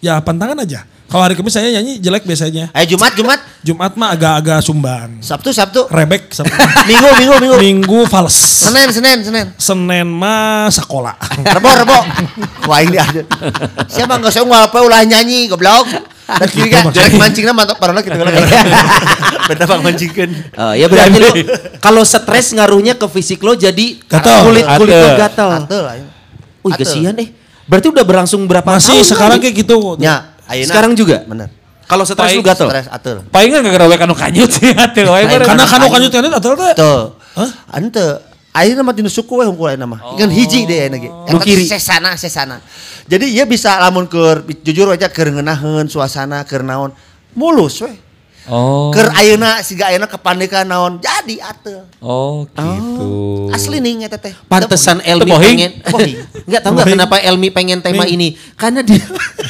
Ya 0.04 0.20
pantangan 0.20 0.60
aja. 0.60 0.84
Kalau 1.08 1.24
hari 1.24 1.32
Kamis 1.32 1.56
saya 1.56 1.72
nyanyi 1.72 1.96
jelek 1.96 2.28
biasanya. 2.28 2.68
Ayo 2.76 2.94
Jumat, 2.94 3.16
Jumat. 3.16 3.40
Jumat 3.64 3.92
mah 3.96 4.12
agak-agak 4.12 4.60
sumbang. 4.60 5.24
Sabtu, 5.24 5.56
Sabtu. 5.56 5.88
Rebek 5.88 6.28
Sabtu. 6.28 6.52
Minggu, 6.92 7.08
Minggu, 7.16 7.34
Minggu. 7.40 7.56
Minggu 7.64 7.98
fals. 8.12 8.36
Senin, 8.36 8.92
Senin, 8.92 9.24
Senin. 9.24 9.46
Senin 9.56 10.04
mah 10.04 10.68
sekolah. 10.68 11.16
Rebo, 11.56 11.68
Rebo. 11.72 11.98
Wah 12.68 12.84
ini 12.84 13.00
ada. 13.00 13.24
Siapa 13.88 14.20
nggak 14.20 14.28
saya 14.28 14.44
ngapa 14.44 14.84
ulah 14.84 15.00
nyanyi 15.08 15.48
goblok. 15.48 15.88
Dan 16.28 16.46
kiri 16.52 16.68
kan 16.68 16.92
jelek 16.92 17.16
mancingnya 17.16 17.56
mantap 17.56 17.80
parona 17.80 18.04
gitu. 18.04 18.20
Beda 19.48 19.64
bang 19.64 19.80
mancingkan. 19.80 20.28
Oh, 20.60 20.76
ya 20.76 20.92
berarti 20.92 21.18
lu 21.24 21.30
kalau 21.80 22.04
stres 22.04 22.52
ngaruhnya 22.52 23.00
ke 23.00 23.08
fisik 23.08 23.40
lo 23.40 23.56
jadi 23.56 23.96
kulit 24.44 24.62
kulit 24.76 24.92
lo 24.92 25.08
Gatal. 25.16 25.64
gatal. 25.64 26.09
Ayo. 26.60 26.66
Wih 26.68 26.72
Atel. 26.76 26.84
kesian 26.84 27.16
eh. 27.16 27.28
Berarti 27.64 27.86
udah 27.88 28.04
berlangsung 28.04 28.44
berapa 28.50 28.66
Masih 28.66 29.00
tahun? 29.00 29.10
sekarang 29.14 29.38
kayak 29.40 29.54
gitu. 29.64 29.96
Ayeuna. 30.50 30.68
Sekarang 30.68 30.92
juga? 30.98 31.22
Bener. 31.24 31.48
Kalau 31.90 32.06
stres 32.06 32.38
lu 32.38 32.42
Baik, 32.42 32.54
gatal. 32.54 32.68
Stres 32.70 32.86
atel. 32.86 33.16
Palingan 33.34 33.66
gak 33.66 33.74
gara 33.74 33.86
anu 34.06 34.14
kanyut 34.14 34.50
sih 34.50 34.70
lo. 35.02 35.14
Karena 35.18 35.66
kanu 35.66 35.86
kanjut 35.90 36.10
kanjut 36.14 36.32
atau 36.38 36.50
teh. 36.54 36.74
Tuh. 36.78 37.02
Hah? 37.34 37.50
Ante. 37.74 38.06
Ayeuna 38.50 38.82
mah 38.82 38.94
tinu 38.94 39.10
suku 39.10 39.42
we 39.42 39.44
hungkul 39.46 39.70
ayeuna 39.70 39.86
mah. 39.86 40.18
Ngan 40.18 40.30
hiji 40.30 40.66
deh 40.66 40.86
ayeuna 40.86 40.98
ge. 40.98 41.10
Nu 41.30 41.38
kiri. 41.42 41.66
Sesana, 41.66 42.14
sesana. 42.14 42.62
Jadi 43.10 43.34
ieu 43.34 43.46
bisa 43.46 43.78
lamun 43.78 44.06
keur 44.06 44.46
jujur 44.62 44.90
aja 44.90 45.10
keur 45.10 45.30
ngeunaheun 45.34 45.86
suasana 45.90 46.42
keur 46.46 46.62
naon 46.62 46.94
mulus 47.34 47.82
we. 47.82 47.94
Oh. 48.48 48.88
Ker 48.88 49.12
ayeuna 49.12 49.60
siga 49.60 49.88
ayeuna 49.88 50.04
kepandekan 50.04 50.64
naon 50.64 50.96
jadi 50.96 51.44
atuh. 51.44 51.84
Oh 52.00 52.48
gitu. 52.48 53.10
Asli 53.50 53.78
nih 53.78 54.06
eta 54.06 54.16
teh. 54.16 54.32
Pantesan 54.46 54.98
Elmi 55.00 55.28
Tebohing. 55.28 55.44
pengen 55.46 55.70
Tebohing. 55.80 56.16
Enggak 56.48 56.60
tahu 56.64 56.70
enggak 56.72 56.86
kenapa 56.88 57.16
Elmi 57.20 57.48
pengen 57.50 57.78
tema 57.78 58.04
ini? 58.04 58.34
Karena 58.54 58.80
dia 58.80 58.98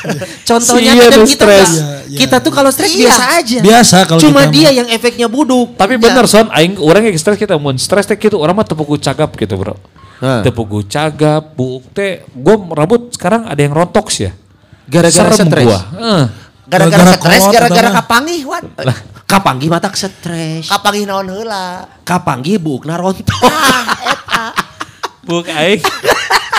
contohnya 0.48 0.92
Sia, 0.92 1.02
kadang 1.06 1.22
lu 1.22 1.28
kita 1.28 1.36
stres. 1.38 1.70
nggak- 1.70 1.78
Iya, 1.80 1.96
iya. 2.08 2.18
kita 2.18 2.36
tuh 2.40 2.52
kalau 2.52 2.70
stres 2.70 2.90
Iya. 2.90 3.00
biasa 3.06 3.24
aja. 3.38 3.58
Biasa 3.62 3.96
kalau 4.04 4.20
Cuma 4.20 4.40
kita 4.42 4.52
dia 4.52 4.64
mah. 4.64 4.74
yang 4.74 4.88
efeknya 4.90 5.26
buduk. 5.26 5.68
Tapi 5.76 5.94
bener 5.94 6.24
son, 6.26 6.50
aing 6.50 6.74
orang 6.76 7.02
yang 7.04 7.14
stres 7.14 7.36
kita 7.36 7.54
mun 7.54 7.76
stres 7.76 8.04
teh 8.04 8.16
gitu, 8.16 8.36
orang 8.36 8.52
mah 8.52 8.66
tepuku 8.66 8.98
cagap 8.98 9.30
gitu 9.32 9.54
bro. 9.54 9.78
Hah. 10.18 10.42
Tepuku 10.42 10.84
cagap, 10.84 11.54
buuk 11.54 11.88
teh, 11.90 12.26
gue 12.26 12.56
rambut 12.70 13.08
sekarang 13.10 13.46
ada 13.46 13.56
yang 13.56 13.70
rontok 13.70 14.10
sih 14.10 14.28
ya. 14.28 14.32
Gara-gara 14.84 15.30
stres. 15.30 15.62
gua. 15.62 15.80
Eh. 15.94 16.24
Gara-gara 16.70 17.18
stres, 17.18 17.42
gara-gara 17.50 17.88
kapangih 17.92 18.46
wat. 18.46 18.62
Kapanggi 19.26 19.66
matak 19.66 19.98
stres. 19.98 20.70
Kapangih 20.70 21.04
naon 21.04 21.26
heula. 21.26 21.86
Kapanggi 22.02 22.56
buukna 22.56 22.94
rontok. 22.94 23.26
Ah, 23.42 23.84
eta. 24.06 24.46
Buuk 25.20 25.46
aing, 25.46 25.82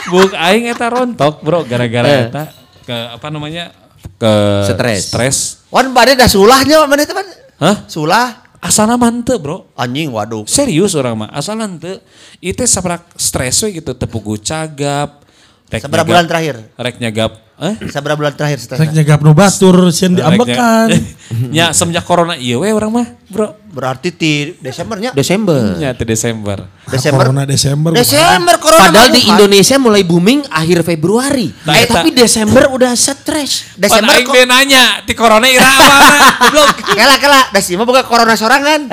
buuk 0.07 0.31
aing 0.31 0.69
eta 0.69 0.87
rontok 0.87 1.41
bro, 1.41 1.63
gara-gara 1.63 2.07
Eh. 2.07 2.27
eta 2.29 2.43
ke 2.83 2.97
apa 3.15 3.27
namanya 3.27 3.71
ke 4.15 4.33
Stres. 4.69 5.09
stres. 5.09 5.37
Wan 5.67 5.91
bade 5.91 6.13
dah 6.13 6.27
sulahnya 6.27 6.83
mana 6.85 7.03
teman? 7.03 7.25
Hah? 7.57 7.87
Sulah. 7.87 8.43
Asana 8.61 8.93
mante 8.93 9.33
bro. 9.41 9.73
Anjing 9.73 10.13
waduh. 10.13 10.45
Serius 10.45 10.93
orang 10.93 11.25
mah, 11.25 11.29
asal 11.33 11.57
ente 11.57 11.97
itu 12.37 12.61
sabrak 12.69 13.09
stres 13.17 13.57
gitu, 13.65 13.97
tepuku 13.97 14.37
cagap. 14.37 15.25
rek 15.65 15.81
Seberapa 15.81 16.05
bulan 16.05 16.29
terakhir? 16.29 16.69
Rek 16.77 17.01
nyagap, 17.01 17.50
eh? 17.61 17.75
Seberapa 17.87 18.17
bulan 18.17 18.33
terakhir 18.33 18.57
Rek 18.57 18.65
stresnya? 18.65 18.91
nyegap 18.91 19.21
nu 19.21 19.31
batur 19.37 19.93
sieun 19.93 20.17
diambekan. 20.17 20.89
Ya 21.55 21.71
semenjak 21.71 22.03
corona 22.03 22.35
iya 22.35 22.57
we 22.59 22.73
orang 22.73 22.91
mah, 22.91 23.07
bro. 23.29 23.55
Berarti 23.71 24.11
di 24.11 24.33
Desembernya. 24.55 25.11
Desember. 25.11 25.79
Ya 25.79 25.91
di 25.91 26.03
Desember. 26.03 26.67
Desember. 26.83 27.23
Corona 27.23 27.43
Desember. 27.43 27.91
Desember 27.91 28.55
corona. 28.57 28.91
Padahal 28.91 29.09
di 29.09 29.21
bukan. 29.21 29.31
Indonesia 29.33 29.75
mulai 29.77 30.03
booming 30.03 30.43
akhir 30.45 30.83
Februari. 30.83 31.47
Nah, 31.63 31.73
eh, 31.73 31.87
tapi 31.87 32.11
Desember 32.11 32.67
udah 32.67 32.91
stres. 32.91 33.71
Desember 33.73 34.11
aing 34.11 34.27
kok. 34.27 34.33
be 34.33 34.43
nanya, 34.43 34.99
di 35.01 35.13
corona 35.13 35.47
ira 35.47 35.63
apa? 35.63 35.87
Goblok. 36.43 36.67
Kela 36.91 37.15
kela, 37.15 37.39
sih 37.57 37.73
mah 37.73 37.87
buka 37.87 38.03
corona 38.03 38.35
sorangan. 38.35 38.91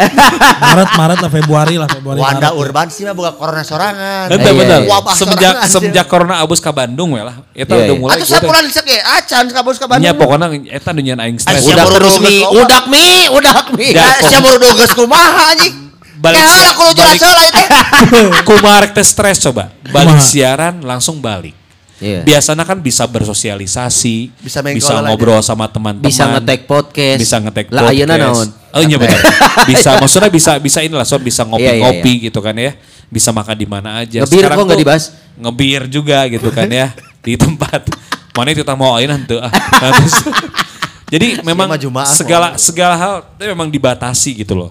Maret 0.58 0.90
Maret 0.94 1.18
lah 1.18 1.30
Februari 1.32 1.74
lah 1.74 1.88
Februari. 1.88 2.18
Wanda 2.18 2.48
Maret. 2.48 2.60
Urban 2.60 2.86
sih 2.86 3.02
mah 3.02 3.12
buka 3.12 3.34
corona 3.34 3.62
sorangan. 3.62 4.30
Ente 4.30 4.46
Iya, 4.46 4.54
bener. 4.54 4.80
iya. 4.80 4.88
Wabah 4.88 5.12
Semenjak 5.12 5.54
sih. 5.60 5.72
semenjak 5.74 6.06
corona 6.06 6.38
abus 6.38 6.62
ke 6.62 6.70
Bandung 6.70 7.12
we 7.12 7.20
lah. 7.20 7.34
Eta 7.50 7.74
Iya, 7.74 7.82
udah 7.82 7.86
iya. 7.88 7.98
mulai 7.98 8.14
Atau 8.14 8.22
gua 8.22 8.30
teh- 8.30 8.38
sapulan 8.38 8.62
disek 8.62 8.86
ya, 8.86 9.00
acan 9.18 9.44
kabus 9.50 9.76
ka 9.76 9.86
Bandung. 9.90 10.06
Nya 10.06 10.12
pokoknya 10.14 10.46
eta 10.70 10.90
nyeun 10.94 11.18
aing 11.18 11.36
stres. 11.36 11.66
Udah 11.66 11.84
terus 11.88 12.14
mi, 12.22 12.46
udah 12.46 12.80
mi, 12.86 13.06
udah 13.26 13.54
mi. 13.74 13.90
Ya, 13.90 14.06
Ya, 14.22 14.38
baru 14.68 14.76
doges 14.76 14.92
kumaha 14.92 15.42
anjing. 15.56 15.74
Balik- 16.18 16.34
Ya 16.36 16.50
lah 16.50 16.74
kudu 16.74 16.98
jelas 16.98 17.18
balik-. 17.22 17.70
Kumarek 18.48 18.90
teh 18.92 19.06
stres 19.06 19.38
coba. 19.40 19.70
Balik 19.88 20.18
Kumaha? 20.18 20.28
siaran 20.28 20.74
langsung 20.82 21.22
balik. 21.22 21.54
Iya. 21.98 22.22
Biasanya 22.22 22.62
kan 22.62 22.78
bisa 22.78 23.06
bersosialisasi, 23.10 24.30
Bisa 24.38 24.62
bisa 24.62 24.94
goal 24.94 25.02
aja. 25.02 25.08
ngobrol 25.10 25.42
sama 25.42 25.66
teman-teman, 25.66 26.06
Bisa 26.06 26.30
ngetek 26.30 26.70
podcast. 26.70 27.18
bisa 27.18 27.42
ngetek 27.42 27.74
Lah 27.74 27.90
ayeuna 27.90 28.14
naon? 28.14 28.46
Oh 28.70 28.82
iya 28.82 28.94
benar. 28.94 29.18
bisa 29.70 29.98
maksudnya 29.98 30.30
bisa 30.30 30.62
bisa 30.62 30.78
inilah 30.78 31.02
so 31.02 31.18
bisa 31.18 31.42
Iya, 31.42 31.50
ngopi-ngopi 31.50 32.30
gitu 32.30 32.38
kan 32.38 32.54
ya. 32.54 32.78
Bisa 33.10 33.34
makan 33.34 33.56
di 33.58 33.66
mana 33.66 33.98
aja. 34.02 34.22
Ngebir 34.22 34.42
Sekarang 34.42 34.56
kok 34.62 34.66
nggak 34.70 34.80
dibahas? 34.84 35.04
Ngebir 35.38 35.82
juga 35.90 36.18
gitu 36.30 36.48
kan 36.54 36.70
ya 36.70 36.94
di 37.18 37.34
tempat. 37.34 37.82
Mana 38.38 38.54
itu 38.54 38.62
mau 38.78 38.94
ayeuna 38.94 39.18
henteu 39.18 39.42
ah. 39.42 39.50
Jadi 41.08 41.40
memang 41.48 41.68
segala 42.06 42.56
segala 42.56 42.94
hal 42.94 43.14
itu 43.34 43.44
memang 43.48 43.68
dibatasi 43.68 44.38
gitu 44.38 44.54
loh. 44.54 44.70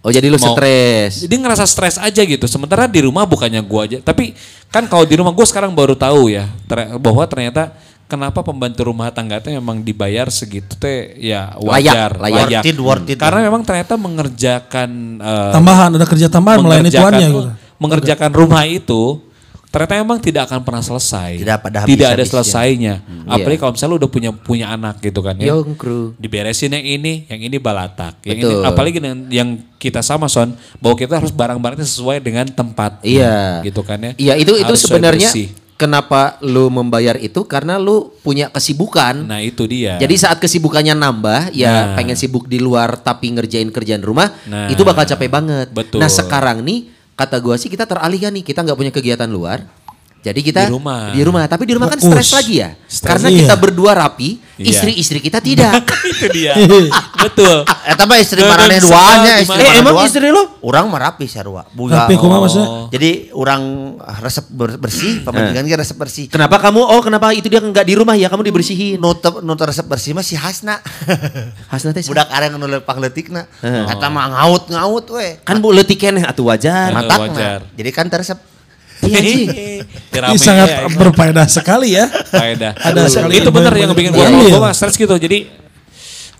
Oh 0.00 0.08
jadi 0.08 0.32
lu 0.32 0.40
Mau- 0.40 0.56
stres. 0.56 1.24
Jadi 1.24 1.34
ngerasa 1.36 1.64
stres 1.64 1.96
aja 1.96 2.22
gitu. 2.24 2.48
Sementara 2.48 2.88
di 2.88 3.04
rumah 3.04 3.28
bukannya 3.28 3.60
gua 3.60 3.84
aja. 3.84 4.00
Tapi 4.00 4.32
kan 4.68 4.88
kalau 4.88 5.04
di 5.04 5.12
rumah 5.12 5.28
gue 5.28 5.44
sekarang 5.44 5.74
baru 5.74 5.92
tahu 5.92 6.30
ya 6.30 6.48
ter- 6.64 6.96
bahwa 6.96 7.20
ternyata 7.28 7.74
kenapa 8.08 8.40
pembantu 8.40 8.86
rumah 8.86 9.12
tangga 9.12 9.38
itu 9.38 9.52
memang 9.52 9.84
dibayar 9.84 10.26
segitu 10.26 10.72
teh 10.74 11.14
ya 11.16 11.52
wajar, 11.58 12.16
Layak, 12.16 12.32
Worth 12.32 12.48
layak. 12.48 12.62
it, 12.64 12.76
worth 12.80 13.06
it. 13.06 13.18
Karena 13.20 13.40
memang 13.44 13.60
ternyata 13.60 13.94
mengerjakan 13.94 14.90
eh, 15.20 15.52
Tambahan 15.52 15.90
ada 15.94 16.06
kerja 16.08 16.26
tambahan 16.26 16.58
melayani 16.58 16.90
tuannya 16.90 17.28
gitu. 17.28 17.40
mengerjakan 17.76 18.30
rumah 18.32 18.64
itu 18.64 19.20
ternyata 19.70 20.02
memang 20.02 20.18
tidak 20.18 20.50
akan 20.50 20.66
pernah 20.66 20.82
selesai. 20.82 21.38
Tidak 21.38 21.58
pada 21.62 21.86
Tidak 21.86 22.08
ada 22.10 22.24
selesainya. 22.26 23.00
Apalagi 23.24 23.54
Iya. 23.54 23.60
kalau 23.62 23.72
misalnya 23.78 23.92
lu 23.94 23.98
udah 24.02 24.10
punya 24.10 24.30
punya 24.34 24.66
anak 24.74 24.98
gitu 24.98 25.22
kan 25.22 25.38
ya. 25.38 25.54
Yo, 25.54 25.62
kru. 25.78 26.12
Diberesin 26.18 26.74
yang 26.74 26.82
ini, 26.82 27.24
yang 27.30 27.40
ini 27.40 27.56
balatak. 27.62 28.18
Yang 28.26 28.38
ini 28.44 28.54
apalagi 28.66 28.98
dengan 28.98 29.18
yang 29.30 29.48
kita 29.78 30.02
sama 30.02 30.26
Son, 30.26 30.52
bahwa 30.82 30.98
kita 30.98 31.22
harus 31.22 31.30
barang-barangnya 31.30 31.86
sesuai 31.86 32.18
dengan 32.18 32.50
tempat. 32.50 33.00
Iya. 33.06 33.62
Gitu 33.62 33.80
kan 33.86 34.02
ya. 34.02 34.12
Iya 34.18 34.34
itu 34.36 34.58
itu 34.58 34.66
Harus 34.74 34.82
sebenarnya 34.84 35.30
kenapa 35.80 36.36
lu 36.44 36.68
membayar 36.68 37.16
itu 37.16 37.40
karena 37.48 37.80
lu 37.80 38.12
punya 38.20 38.52
kesibukan. 38.52 39.24
Nah, 39.24 39.40
itu 39.40 39.64
dia. 39.64 39.96
Jadi 39.96 40.12
saat 40.20 40.36
kesibukannya 40.36 40.92
nambah, 40.92 41.56
ya 41.56 41.72
Nah. 41.72 41.96
pengen 41.96 42.20
sibuk 42.20 42.44
di 42.44 42.60
luar 42.60 43.00
tapi 43.00 43.32
ngerjain 43.32 43.72
kerjaan 43.72 44.04
rumah, 44.04 44.28
Nah. 44.44 44.68
itu 44.68 44.84
bakal 44.84 45.08
capek 45.08 45.32
banget. 45.32 45.72
Betul. 45.72 46.04
Nah 46.04 46.12
sekarang 46.12 46.60
nih, 46.60 46.92
kata 47.20 47.36
gua 47.44 47.60
sih 47.60 47.68
kita 47.68 47.84
teralihkan 47.84 48.32
nih, 48.32 48.40
kita 48.40 48.64
nggak 48.64 48.78
punya 48.80 48.92
kegiatan 48.96 49.28
luar. 49.28 49.68
Jadi 50.20 50.40
kita 50.42 50.60
Di 50.62 50.70
rumah. 50.70 51.10
di 51.10 51.20
rumah. 51.20 51.42
Tapi 51.44 51.64
di 51.64 51.72
rumah 51.72 51.88
kan 51.88 51.96
stres 51.96 52.28
lagi 52.30 52.60
ya. 52.60 52.76
Stres. 52.84 53.08
Karena 53.08 53.28
Iya. 53.28 53.38
kita 53.40 53.54
berdua 53.56 53.96
rapi, 53.96 54.36
Iya. 54.54 54.68
istri-istri 54.68 55.16
kita 55.18 55.40
tidak. 55.40 55.80
itu 56.12 56.26
dia. 56.28 56.52
Betul. 57.24 57.64
Eta 57.64 58.04
mah 58.04 58.20
istri 58.20 58.40
marane 58.40 58.68
dan 58.70 58.82
duanya, 58.82 59.34
istri 59.38 59.62
eh 59.62 59.80
emang 59.80 59.94
dua. 59.94 60.04
istri 60.04 60.28
lu? 60.28 60.44
Urang 60.60 60.86
mah 60.86 61.00
rapi 61.02 61.24
sarua. 61.24 61.64
Buga. 61.70 62.04
Rapi 62.04 62.14
kumaha 62.14 62.40
maksudnya? 62.42 62.68
Jadi 62.90 63.10
urang 63.32 63.62
resep 64.20 64.44
ber- 64.46 64.76
bersih, 64.76 65.24
pamajikan 65.24 65.64
ge 65.64 65.76
resep 65.78 65.96
bersih. 65.96 66.24
Kenapa 66.26 66.60
kamu? 66.60 66.80
Oh 66.80 67.00
kenapa 67.00 67.32
itu 67.32 67.48
dia 67.48 67.56
nggak 67.58 67.80
di 67.82 67.94
rumah 67.96 68.12
ya? 68.12 68.28
Kamu 68.28 68.44
dibersihin. 68.44 69.00
Nu 69.00 69.16
teu 69.54 69.66
resep 69.66 69.84
bersih 69.84 70.12
mah 70.12 70.20
si 70.20 70.36
Hasna. 70.36 70.84
Hasna 71.72 71.90
teh 71.90 72.04
Budak 72.04 72.28
areng 72.28 72.54
nu 72.54 72.68
lepang 72.68 72.98
leutikna. 72.98 73.48
Heeh. 73.58 73.88
Eta 73.88 74.06
mah 74.06 74.28
ngaut-ngaut 74.30 75.06
we. 75.10 75.40
kan 75.40 75.56
bu 75.56 75.72
letiken 75.72 76.20
atuh 76.20 76.44
wajar. 76.44 76.92
Mat- 76.92 77.08
Matakna. 77.08 77.24
wajar. 77.26 77.58
Jadi 77.72 77.88
kan 77.88 78.04
teu 78.04 78.20
resep. 78.20 78.49
Iya 79.02 79.18
sih. 79.18 79.44
Ini 80.10 80.38
sangat 80.38 80.68
ya, 80.68 80.78
berfaedah 80.90 81.46
sekali 81.46 81.94
ya. 81.94 82.04
faedah. 82.06 82.72
Ada 82.74 83.06
sekali 83.06 83.38
itu 83.38 83.48
benar 83.48 83.72
yang 83.72 83.90
bikin 83.90 84.10
gua 84.10 84.26
Iya. 84.26 84.52
gua 84.52 84.68
mah 84.68 84.72
stres 84.72 84.94
gitu. 84.94 85.12
Jadi 85.12 85.62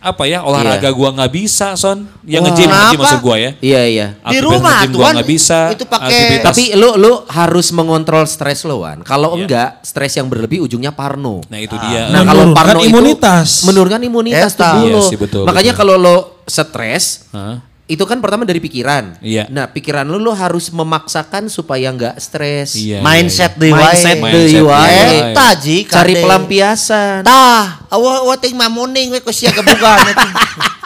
apa 0.01 0.25
ya 0.25 0.41
olahraga 0.41 0.89
gua 0.91 1.13
nggak 1.13 1.29
bisa 1.29 1.77
son 1.77 2.09
yang 2.25 2.41
nge-gym 2.43 2.73
Kenapa? 2.73 2.97
maksud 2.97 3.21
gua 3.21 3.37
ya 3.37 3.51
Iya 3.61 3.83
iya. 3.85 4.07
Di 4.25 4.41
rumah 4.41 4.89
tuh, 4.89 4.97
gua 4.97 5.13
nggak 5.13 5.29
bisa 5.29 5.77
Itu 5.77 5.85
pakai- 5.85 6.41
Tapi 6.41 6.73
lu 6.73 6.97
lu 6.97 7.21
harus 7.27 7.69
mengontrol 7.71 8.25
stres 8.25 8.65
lo 8.65 8.81
Wan. 8.81 9.05
Kalau 9.05 9.37
Iya. 9.37 9.45
enggak, 9.45 9.71
stres 9.85 10.17
yang 10.17 10.25
berlebih 10.27 10.65
ujungnya 10.65 10.89
parno. 10.91 11.45
nah 11.47 11.61
itu 11.61 11.77
dia 11.79 12.09
Nah, 12.09 12.25
kalau 12.25 12.49
Menurunkan 12.49 12.57
parno 12.57 12.81
imunitas. 12.83 13.49
itu 13.61 13.67
menurunkan 13.69 14.01
imunitas 14.03 14.53
dulu. 14.57 14.89
Iya 14.89 15.01
sih, 15.05 15.17
betul, 15.17 15.45
Makanya 15.45 15.73
kalau 15.73 15.95
lo 15.95 16.17
stres, 16.45 17.29
Hah? 17.31 17.61
Itu 17.91 18.07
kan 18.07 18.23
pertama 18.23 18.47
dari 18.47 18.63
pikiran. 18.63 19.19
Iya. 19.19 19.51
Nah, 19.51 19.67
pikiran 19.67 20.07
lu 20.07 20.23
lo 20.23 20.31
harus 20.31 20.71
memaksakan 20.71 21.51
supaya 21.51 21.91
enggak 21.91 22.15
stres. 22.23 22.79
Iya, 22.79 23.03
Mindset 23.03 23.59
iya, 23.59 23.61
deui 23.67 23.73
wae. 23.75 23.83
Mindset 23.83 24.19
Mindset 24.23 24.35
deui 24.39 24.47
deui 24.55 24.63
wae. 24.63 24.79
wae. 24.79 25.19
Eta 25.35 25.49
ji 25.59 25.77
Cari 25.91 26.15
pelampiasan. 26.23 27.27
Tah, 27.27 27.83
awa 27.91 28.23
awa 28.23 28.35
ting 28.39 28.55
mamuning 28.55 29.11
we 29.11 29.19
ku 29.19 29.35
sia 29.35 29.51
gebugan. 29.51 29.99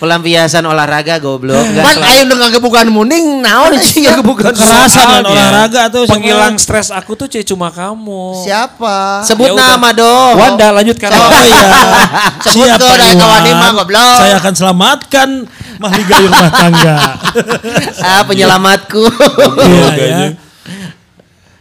Pelampiasan 0.00 0.64
olahraga 0.64 1.20
goblok. 1.20 1.60
Selalu- 1.60 2.02
ayo 2.02 2.22
dengan 2.24 2.48
gebugan 2.50 2.88
muning 2.88 3.38
naon 3.38 3.76
sih 3.76 4.02
ya 4.02 4.16
gebugan 4.16 4.48
Kekerasan 4.48 4.88
dan 4.88 5.20
Soalnya, 5.20 5.28
olahraga 5.28 5.82
tuh. 5.86 6.08
penghilang 6.08 6.56
stres 6.56 6.88
aku 6.88 7.12
tuh 7.14 7.28
cuma 7.28 7.68
kamu 7.68 8.40
Siapa? 8.40 9.20
Sebut 9.22 9.46
Ya 9.46 9.52
udah. 9.52 9.66
nama 9.76 9.88
dong. 9.92 10.34
Wanda 10.34 10.72
lanjutkan 10.72 11.08
Oh, 11.10 11.20
Oh 11.20 11.42
iya. 11.44 11.64
Sebut 12.48 12.64
Siapa 12.64 12.80
ke 12.82 12.96
dari 12.96 13.14
kawan? 13.14 13.42
Ima, 13.46 13.68
goblok. 13.74 14.16
Saya 14.16 14.34
akan 14.36 14.52
selamatkan 14.56 15.28
mahligai 15.76 16.24
rumah 16.24 16.48
tangga. 16.48 16.96
ah 18.08 18.22
penyelamatku. 18.24 19.04
Iya 19.60 19.88
ya. 19.94 20.18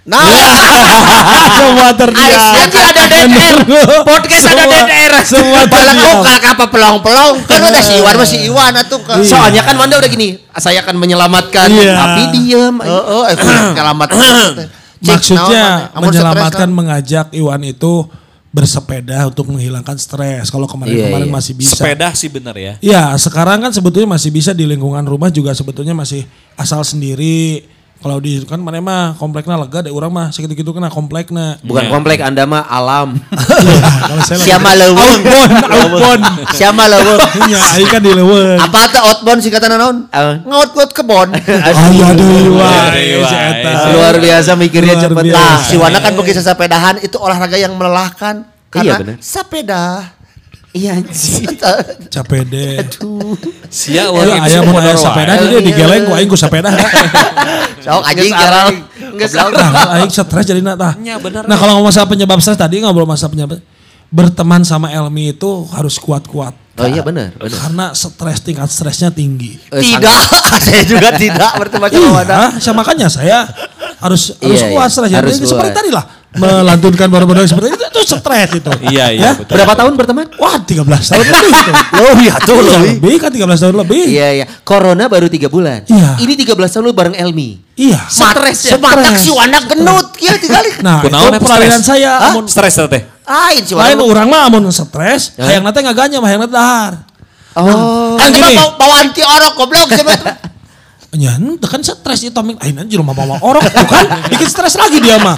Nah, 0.07 0.25
Semua 1.89 2.05
terdiam. 2.05 2.53
Nanti 2.53 2.77
ada 2.77 3.03
DDR. 3.11 3.57
Podcast 4.05 4.45
ada 4.47 4.63
DDR. 4.63 5.13
Semua 5.25 5.61
terdiam. 5.65 6.21
kok 6.21 6.45
apa 6.45 6.65
pelong-pelong 6.67 7.35
kan 7.43 7.59
udah 7.59 7.81
si 7.81 7.93
Iwan 7.95 8.15
masih 8.15 8.39
Iwan 8.45 8.73
atuh 8.75 9.01
kan. 9.01 9.17
Iya. 9.17 9.25
Soalnya 9.25 9.61
kan 9.65 9.73
Wanda 9.73 9.97
udah 9.97 10.07
gini, 10.07 10.37
saya 10.53 10.83
akan 10.83 10.95
menyelamatkan, 10.95 11.67
Iya. 11.67 11.93
tapi 11.95 12.21
diem. 12.31 12.75
Heeh, 12.77 13.23
eh 13.27 13.37
kelamat. 13.73 14.07
Maksudnya 15.09 15.89
menyelamatkan 15.95 16.69
mengajak 16.69 17.31
Iwan 17.31 17.63
itu 17.63 18.05
bersepeda 18.49 19.29
untuk 19.29 19.45
menghilangkan 19.47 19.95
stres. 19.95 20.49
Kalau 20.49 20.65
kemarin-kemarin 20.65 21.21
Iya, 21.21 21.25
iya. 21.25 21.33
masih 21.33 21.53
bisa. 21.53 21.77
sepeda 21.77 22.09
sih 22.13 22.27
bener 22.27 22.53
ya 22.53 22.73
Ya, 22.81 23.03
sekarang 23.15 23.61
kan 23.61 23.69
sebetulnya 23.69 24.09
masih 24.09 24.29
bisa 24.29 24.51
di 24.51 24.65
lingkungan 24.65 25.05
rumah 25.05 25.29
juga 25.29 25.53
sebetulnya 25.53 25.93
masih 25.93 26.25
asal 26.53 26.81
sendiri 26.81 27.63
Kalau 27.99 28.15
di 28.17 28.39
kan 28.47 28.57
mana 28.57 28.79
mah 28.79 29.11
kompleknya 29.13 29.59
lega 29.59 29.83
deh 29.83 29.91
orang 29.91 30.07
mah 30.07 30.27
segitu-gitu 30.29 30.71
kena 30.71 30.87
kompleknya. 30.87 31.59
Bukan 31.59 31.83
Iya. 31.83 31.91
komplek 31.91 32.19
Anda 32.21 32.47
mah 32.47 32.63
alam. 32.63 33.19
Iya, 33.59 34.35
Siapa 34.39 34.71
leuweung? 34.71 35.19
Outbound, 35.19 35.51
outbound. 35.75 36.21
Siapa 36.55 36.83
leuweung? 36.85 37.21
Iya, 37.43 37.59
aing 37.75 37.89
kan 37.89 37.99
di 37.99 38.11
leuweung. 38.13 38.55
Apa 38.57 38.87
teh 38.87 39.01
outbound 39.01 39.39
singkatan 39.39 39.69
naon? 39.73 39.97
Apa? 40.09 40.31
Ngaut-ngaut 40.41 40.91
kebon. 40.91 41.29
Ayo 41.35 42.07
deh, 42.15 42.47
wah. 42.49 42.87
Iya, 42.89 43.19
si 43.21 43.35
iya. 43.35 43.51
eta. 43.53 43.71
Luar 43.91 44.15
biasa 44.15 44.51
mikirnya 44.55 44.95
Luar 44.95 45.03
cepet. 45.03 45.23
biasa. 45.27 45.35
Nah, 45.37 45.55
si 45.59 45.75
Wana 45.75 45.99
kan 45.99 46.13
begitu 46.15 46.39
sepedahan 46.39 46.95
itu 46.99 47.15
olahraga 47.15 47.55
yang 47.55 47.75
melelahkan. 47.75 48.47
Karena 48.69 48.85
Iya, 48.85 48.93
bener. 48.97 49.15
sepeda. 49.19 49.83
Iya 50.69 51.01
anjing. 51.01 51.49
Capek 52.13 52.41
deh. 52.45 52.85
Sia 53.73 54.05
Ayo, 54.05 54.13
orang 54.13 54.45
ayah 54.45 54.61
mau 54.61 54.77
ayah 54.77 54.93
sepeda 54.93 55.33
jadi 55.41 55.55
digeleng 55.65 56.03
ku 56.05 56.13
aing 56.13 56.29
ku 56.29 56.37
sepeda. 56.37 56.69
Sok 57.85 58.03
anjing 58.05 58.29
Nggak 58.29 58.41
jarang. 58.45 58.75
Nggak 59.17 59.29
salah. 59.33 59.49
Nah, 59.73 59.85
aing 59.97 60.11
stres 60.13 60.45
jadi 60.45 60.61
nah. 60.61 60.93
Nya, 61.01 61.17
bener. 61.17 61.49
Nah, 61.49 61.57
kalau 61.57 61.81
ngomong 61.81 61.89
masalah 61.89 62.05
penyebab 62.05 62.37
stres 62.37 62.57
tadi 62.57 62.85
ngobrol 62.85 63.09
masalah 63.09 63.33
penyebab 63.33 63.57
berteman 64.09 64.61
sama 64.65 64.93
Elmi 64.93 65.33
itu 65.33 65.65
harus 65.73 65.97
kuat-kuat. 65.97 66.53
Oh 66.79 66.87
iya 66.87 67.01
benar, 67.01 67.33
benar. 67.35 67.57
Karena 67.59 67.85
stres 67.97 68.39
tingkat 68.45 68.69
stresnya 68.69 69.09
tinggi. 69.09 69.57
Eh, 69.73 69.81
Tidak, 69.83 70.21
saya 70.65 70.81
juga 70.85 71.11
tidak 71.17 71.51
berteman 71.59 71.89
sama 71.91 72.09
Wana. 72.13 72.29
Iya, 72.29 72.41
saya 72.61 72.73
makanya 72.77 73.07
saya 73.09 73.39
harus 73.99 74.37
harus 74.39 74.61
Iya, 74.63 74.71
kuat 74.73 74.89
iya. 75.09 75.19
Jadi 75.21 75.45
seperti 75.45 75.71
tadi 75.75 75.89
lah 75.91 76.18
melantunkan 76.29 77.09
baru-baru 77.09 77.41
seperti 77.43 77.73
itu 77.73 77.85
itu 77.89 78.01
stres 78.05 78.49
itu. 78.53 78.69
Iya, 78.85 79.05
iya, 79.09 79.21
Ya? 79.21 79.31
betul. 79.33 79.57
Berapa 79.57 79.73
tahun 79.73 79.93
berteman? 79.97 80.25
Wah, 80.37 80.61
13 80.61 80.85
tahun 80.85 81.25
lebih 81.25 81.49
itu. 81.57 81.71
Lebih 81.91 82.27
atuh 82.31 82.53
Iya, 82.53 82.63
lebih. 82.69 82.93
lebih 83.01 83.15
kan 83.17 83.29
13 83.33 83.59
tahun 83.59 83.75
lebih. 83.81 84.03
Iya 84.05 84.27
iya. 84.33 84.45
Corona 84.61 85.05
baru 85.05 85.25
tiga 85.25 85.49
bulan. 85.49 85.83
Iya. 85.85 86.21
Ini 86.21 86.33
13 86.37 86.53
tahun 86.53 86.83
lu 86.85 86.93
bareng 86.93 87.15
Elmi. 87.17 87.49
Iya. 87.73 87.97
Stres 88.05 88.59
ya. 88.63 88.77
Sematak 88.77 89.17
si 89.17 89.33
Wana 89.33 89.59
genut 89.63 90.13
kieu 90.13 90.37
tinggali. 90.37 90.69
Nah, 90.79 91.01
Kunaon 91.01 91.33
itu 91.33 91.41
peralihan 91.41 91.81
saya 91.81 92.11
Hah? 92.19 92.29
amun 92.29 92.45
Stres 92.45 92.77
eta 92.77 92.87
teh. 92.87 93.01
Lain 93.25 93.61
si 93.61 93.73
lain 93.73 93.97
orang 93.97 94.25
mah 94.25 94.49
amun 94.49 94.65
stres, 94.69 95.37
hayang 95.37 95.61
nate 95.61 95.81
ngaganya, 95.81 96.17
hayang 96.19 96.41
nate 96.41 96.49
dahar. 96.49 96.93
Oh. 97.53 98.17
Kan 98.17 98.29
Kan 98.29 98.41
gini. 98.41 98.57
bawa 98.57 98.73
bawaan 98.75 99.07
ti 99.13 99.21
orok 99.21 99.53
goblok? 99.55 99.89
Ya, 101.09 101.33
ente 101.41 101.65
kan 101.65 101.81
stres 101.81 102.21
itu 102.21 102.37
amin 102.37 102.53
ain 102.61 102.77
anjir 102.77 103.01
mah 103.01 103.17
bawa 103.17 103.41
orang 103.41 103.65
tuh 103.65 103.81
kan 103.89 104.29
bikin 104.29 104.45
stres 104.45 104.77
lagi 104.77 105.01
dia 105.01 105.17
mah. 105.17 105.33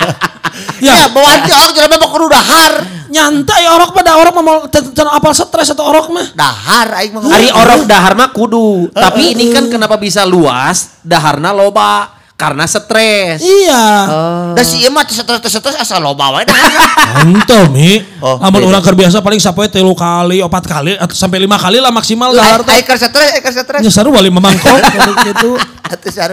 Ya, 0.83 1.07
Ya, 1.07 1.07
bawaan 1.07 1.47
ti 1.47 1.51
orok 1.55 1.71
jelema 1.71 1.95
mah 1.95 2.09
kudu 2.11 2.25
dahar. 2.27 2.73
nyantai 3.11 3.63
orok 3.71 3.91
pada 3.95 4.19
mah 4.19 4.43
mau 4.43 4.57
apal 5.15 5.31
stres 5.31 5.71
atau 5.71 5.87
orok 5.87 6.11
mah. 6.11 6.27
Dahar. 6.35 6.91
Hari 7.07 7.47
orok 7.55 7.87
dahar 7.87 8.19
mah 8.19 8.35
kudu. 8.35 8.91
Tapi 8.91 9.31
ini 9.31 9.55
kan 9.55 9.71
kenapa 9.71 9.95
bisa 9.95 10.27
luas? 10.27 10.99
Daharna 11.07 11.55
loba 11.55 12.20
karena 12.41 12.65
stres. 12.65 13.37
Iya. 13.37 13.85
Da 14.57 14.61
si 14.65 14.81
ieu 14.81 14.89
mah 14.89 15.05
stres-stres 15.05 15.77
asal 15.77 16.01
loba 16.01 16.33
wae 16.33 16.41
dahar. 16.41 17.21
Ente 17.21 17.59
mi. 17.69 18.01
Oh, 18.17 18.41
Amun 18.41 18.65
beda. 18.65 18.69
orang 18.71 18.83
kerbiasa 18.83 19.21
paling 19.21 19.37
sampai 19.37 19.69
telu 19.69 19.93
kali, 19.93 20.41
opat 20.41 20.65
kali, 20.65 20.97
atau 20.97 21.13
sampai 21.13 21.37
lima 21.37 21.55
kali 21.55 21.77
lah 21.77 21.93
maksimal 21.93 22.33
tuh. 22.33 22.41
Aing 22.41 22.81
keur 22.81 22.97
stres, 22.97 23.29
keur 23.37 23.53
stres. 23.53 23.81
Ya 23.85 23.91
seru 23.93 24.09
balik 24.09 24.33
memangkok 24.33 24.73
gitu. 25.29 25.53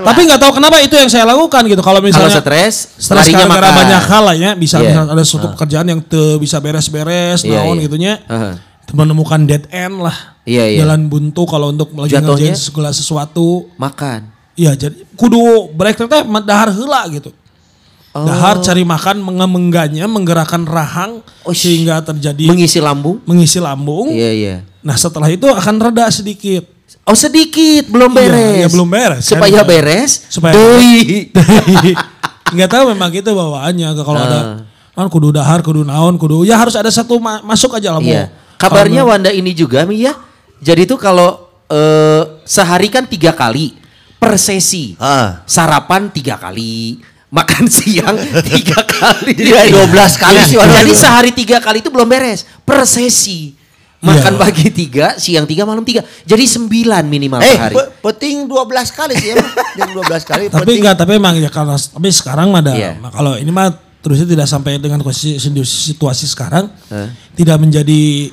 Tapi 0.00 0.20
nggak 0.24 0.38
tahu 0.38 0.52
kenapa 0.56 0.80
itu 0.80 0.94
yang 0.94 1.10
saya 1.10 1.28
lakukan 1.28 1.66
gitu. 1.66 1.82
Kalau 1.82 1.98
Kalau 1.98 2.06
misalnya 2.06 2.38
stres, 2.38 2.94
stres 2.94 3.26
gara-gara 3.28 3.58
makan. 3.68 3.74
banyak 3.74 4.02
hal 4.06 4.22
lah 4.22 4.36
ya, 4.38 4.50
bisa 4.54 4.78
Iya. 4.78 4.94
misalnya 4.94 5.12
ada 5.12 5.24
suatu 5.26 5.50
pekerjaan 5.50 5.86
yang 5.88 6.00
te, 6.00 6.38
bisa 6.38 6.62
beres-beres, 6.62 7.42
Iya, 7.42 7.60
naon 7.60 7.76
iya. 7.76 7.84
gitunya. 7.84 8.12
Heeh. 8.24 8.54
Menemukan 8.88 9.42
dead 9.44 9.66
end 9.68 9.98
lah. 9.98 10.14
Iya, 10.46 10.64
iya. 10.64 10.78
Jalan 10.80 11.10
buntu 11.10 11.42
kalau 11.44 11.68
untuk 11.68 11.90
lagi 11.92 12.14
ngerjain 12.14 12.54
segala 12.54 12.94
sesuatu. 12.94 13.66
Makan. 13.76 14.37
Iya, 14.58 14.74
jadi 14.74 15.06
kudu 15.14 15.70
break 15.70 16.02
teh 16.02 16.22
dahar 16.42 16.74
heula 16.74 17.06
gitu. 17.08 17.30
Oh. 18.10 18.26
Dahar 18.26 18.58
cari 18.58 18.82
makan 18.82 19.22
mengemengganya, 19.22 20.10
menggerakkan 20.10 20.66
rahang 20.66 21.22
Oh, 21.46 21.54
sehingga 21.54 22.02
terjadi 22.02 22.50
Mengisi 22.50 22.82
lambung. 22.82 23.22
mengisi 23.22 23.62
lambung. 23.62 24.10
Iya 24.10 24.30
iya. 24.34 24.54
Nah, 24.82 24.98
setelah 24.98 25.30
itu 25.30 25.46
akan 25.46 25.78
reda 25.78 26.10
sedikit. 26.10 26.66
Oh 27.06 27.14
sedikit 27.14 27.86
belum 27.86 28.10
Iya, 28.10 28.18
beres. 28.18 28.56
iya, 28.58 28.68
belum 28.68 28.88
beres, 28.88 29.22
kan? 29.22 29.38
Supaya 29.38 29.60
beres. 29.62 30.10
Supaya- 30.26 30.54
Deui. 30.58 31.30
Nggak 32.58 32.70
tahu 32.72 32.84
memang 32.96 33.12
gitu 33.12 33.30
bawaannya 33.30 33.88
kalau 34.02 34.18
ada 34.18 34.40
Ah. 34.40 34.58
kan 34.96 35.06
kudu 35.06 35.30
dahar, 35.30 35.62
kudu 35.62 35.84
naon, 35.86 36.18
kudu 36.18 36.42
ya 36.42 36.58
harus 36.58 36.74
ada 36.74 36.88
satu 36.90 37.20
ma- 37.22 37.44
masuk 37.44 37.76
aja 37.76 37.94
lah. 37.94 38.02
Iya. 38.02 38.32
Kabarnya 38.58 39.06
Wanda 39.06 39.30
ini 39.30 39.54
juga 39.54 39.86
ya. 39.86 40.16
Jadi 40.58 40.82
tuh 40.88 40.98
kalau 40.98 41.46
eh, 41.68 42.22
sehari 42.48 42.88
kan 42.88 43.04
tiga 43.04 43.30
kali 43.30 43.76
per 44.18 44.34
sesi. 44.34 44.94
Ah. 44.96 45.40
Sarapan 45.44 46.10
tiga 46.10 46.36
kali. 46.36 46.98
Makan 47.28 47.64
siang 47.72 48.16
tiga 48.42 48.80
kali. 48.96 49.32
Jadi 49.32 49.70
12 49.70 49.88
kali 50.16 50.38
sih. 50.44 50.56
Jadi 50.56 50.92
sehari 50.92 51.30
tiga 51.30 51.58
kali 51.58 51.78
itu 51.78 51.88
belum 51.88 52.04
beres. 52.04 52.42
Per 52.60 52.82
sesi. 52.82 53.54
Makan 53.98 54.30
Iya. 54.30 54.40
pagi 54.40 54.70
tiga, 54.70 55.06
siang 55.16 55.42
tiga, 55.42 55.66
malam 55.66 55.82
tiga. 55.82 56.06
Jadi 56.22 56.46
sembilan 56.46 57.02
minimal 57.04 57.42
Eh, 57.42 57.50
per 57.50 57.58
hari. 57.60 57.74
pe- 57.74 57.90
peting 58.00 58.46
12 58.46 58.54
kali 58.88 59.12
sih 59.12 59.34
emang. 59.34 59.50
Yang 59.76 59.90
12 59.92 60.22
kali 60.24 60.44
tapi 60.46 60.62
peting. 60.62 60.78
enggak 60.78 60.94
tapi 60.96 61.12
emang 61.12 61.34
ya 61.34 61.50
kalau 61.50 61.74
tapi 61.74 62.08
sekarang 62.08 62.46
mah 62.48 62.62
ada 62.62 62.72
Iya. 62.72 62.94
nah, 62.96 63.10
kalau 63.10 63.34
ini 63.34 63.50
mah 63.50 63.74
terusnya 63.98 64.22
tidak 64.28 64.46
sampai 64.46 64.78
dengan 64.78 65.02
kondisi 65.02 65.34
situasi 65.64 66.24
sekarang 66.24 66.70
Hah? 66.86 67.10
tidak 67.34 67.58
menjadi 67.58 68.30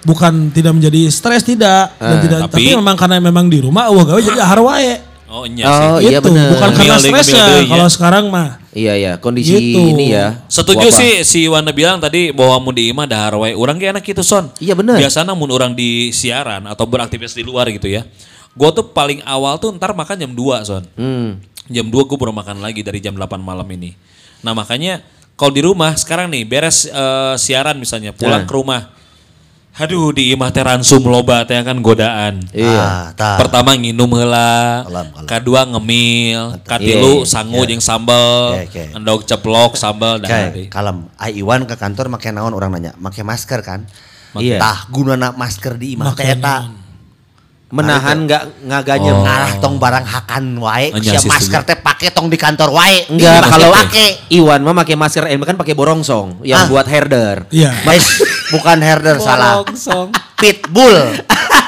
bukan 0.00 0.48
tidak 0.48 0.72
menjadi 0.72 1.00
stres 1.06 1.44
tidak 1.44 1.92
dan 1.94 2.16
Eh, 2.16 2.22
tidak 2.22 2.38
tapi- 2.42 2.64
tapi, 2.64 2.74
memang 2.74 2.96
karena 2.96 3.16
memang 3.20 3.46
di 3.46 3.60
rumah 3.60 3.86
wah 3.86 4.02
gawe 4.02 4.16
jadi 4.18 4.34
dahar 4.34 4.58
wae 4.58 4.96
Oh 5.32 5.42
iya 5.42 5.64
Oh, 5.64 5.96
sih. 5.96 6.06
iya 6.06 6.20
itu 6.20 6.28
bener. 6.28 6.52
bukan 6.52 6.70
karena 6.70 6.96
stresnya 6.98 7.44
kalau 7.64 7.80
ya. 7.80 7.90
sekarang 7.90 8.24
mah 8.28 8.60
Iya 8.70 8.94
ya, 8.94 9.12
kondisi 9.16 9.52
Gitu. 9.52 9.80
ini 9.86 10.12
ya. 10.12 10.44
Setuju 10.46 10.80
wabah. 10.82 10.96
sih 10.96 11.12
si 11.22 11.44
Wanda 11.44 11.70
bilang 11.70 11.96
tadi 11.98 12.32
bahwa 12.32 12.56
mun 12.58 12.72
di 12.72 12.88
imah 12.88 13.04
dahar 13.04 13.36
wae. 13.36 13.52
Urang 13.52 13.76
ge 13.76 13.84
enak 13.86 14.00
gitu 14.02 14.20
son. 14.20 14.48
Iya, 14.56 14.72
bener. 14.72 14.96
Biasanya 14.96 15.32
mun 15.32 15.48
orang 15.48 15.72
di 15.72 16.08
siaran 16.10 16.64
atau 16.64 16.84
beraktivitas 16.84 17.32
di 17.32 17.40
luar 17.42 17.68
gitu 17.68 17.84
ya. 17.84 18.04
Gue 18.50 18.68
tuh 18.70 18.84
paling 18.86 19.20
awal 19.22 19.56
tuh 19.56 19.72
ntar 19.72 19.92
makan 19.92 20.16
jam 20.18 20.30
2 20.30 20.60
son. 20.62 20.84
Hmm. 20.94 21.36
Jam 21.66 21.84
2 21.86 22.00
gue 22.02 22.16
baru 22.16 22.30
makan 22.30 22.60
lagi 22.60 22.80
dari 22.80 22.96
jam 22.98 23.12
8 23.12 23.28
malam 23.38 23.64
ini. 23.66 23.92
Nah 24.40 24.52
makanya 24.52 25.04
kalau 25.34 25.48
di 25.50 25.60
rumah 25.60 25.92
sekarang 25.92 26.28
nih 26.28 26.44
beres 26.44 26.84
eh, 26.84 27.34
siaran 27.36 27.76
misalnya 27.76 28.12
pulang 28.12 28.44
Nah. 28.44 28.48
ke 28.48 28.54
rumah. 28.54 28.80
Aduh 29.72 30.12
di 30.12 30.36
imah 30.36 30.52
teh 30.52 30.60
ransum 30.60 31.00
loba 31.08 31.48
teh 31.48 31.56
kan 31.64 31.80
godaan. 31.80 32.44
Iya. 32.52 33.16
Ah. 33.16 33.40
Pertama 33.40 33.72
nginum 33.72 34.12
heula, 34.20 34.84
kedua 35.24 35.64
ngemil, 35.64 36.60
Iya, 36.60 36.60
katilu 36.60 37.24
iya, 37.24 37.28
sangu 37.28 37.64
iya. 37.64 37.68
jeung 37.72 37.80
sambal, 37.80 38.52
Oke, 38.52 38.68
oke. 38.68 38.84
endog 39.00 39.20
ceplok 39.24 39.72
sambal 39.80 40.20
Kayak 40.20 40.52
deh. 40.52 40.68
kalem. 40.68 41.08
Ai 41.16 41.40
Iwan 41.40 41.64
ke 41.64 41.80
kantor 41.80 42.12
make 42.12 42.28
naon 42.28 42.52
orang 42.52 42.68
nanya, 42.76 42.92
make 43.00 43.24
masker 43.24 43.64
kan? 43.64 43.88
Iya. 44.36 44.60
Tah 44.60 44.92
gunana 44.92 45.32
masker 45.32 45.80
di 45.80 45.96
imah 45.96 46.12
teh 46.12 46.28
eta. 46.28 46.68
Menahan 47.72 48.28
nggak 48.28 48.68
ngaganya. 48.68 49.12
Oh. 49.12 49.24
Ngarah 49.24 49.52
tong 49.56 49.80
barang 49.80 50.04
hakan 50.04 50.60
wae, 50.60 50.92
Anya 50.92 51.16
sia 51.16 51.24
sih 51.24 51.28
masker 51.32 51.64
teh 51.64 51.72
pake 51.74 52.12
tong 52.12 52.28
di 52.28 52.36
kantor 52.36 52.68
wae. 52.68 53.08
Enggak, 53.08 53.48
kalau 53.48 53.72
pake. 53.72 54.28
Iwan 54.28 54.60
mah 54.60 54.76
pakai 54.76 54.92
masker 54.92 55.24
Elmi 55.24 55.48
kan 55.48 55.56
pakai 55.56 55.72
borongsong 55.72 56.44
yang 56.44 56.62
Ah. 56.62 56.68
buat 56.68 56.84
herder. 56.84 57.48
iya 57.48 57.72
Eh, 57.72 58.02
bukan 58.52 58.76
herder 58.76 59.16
salah. 59.16 59.64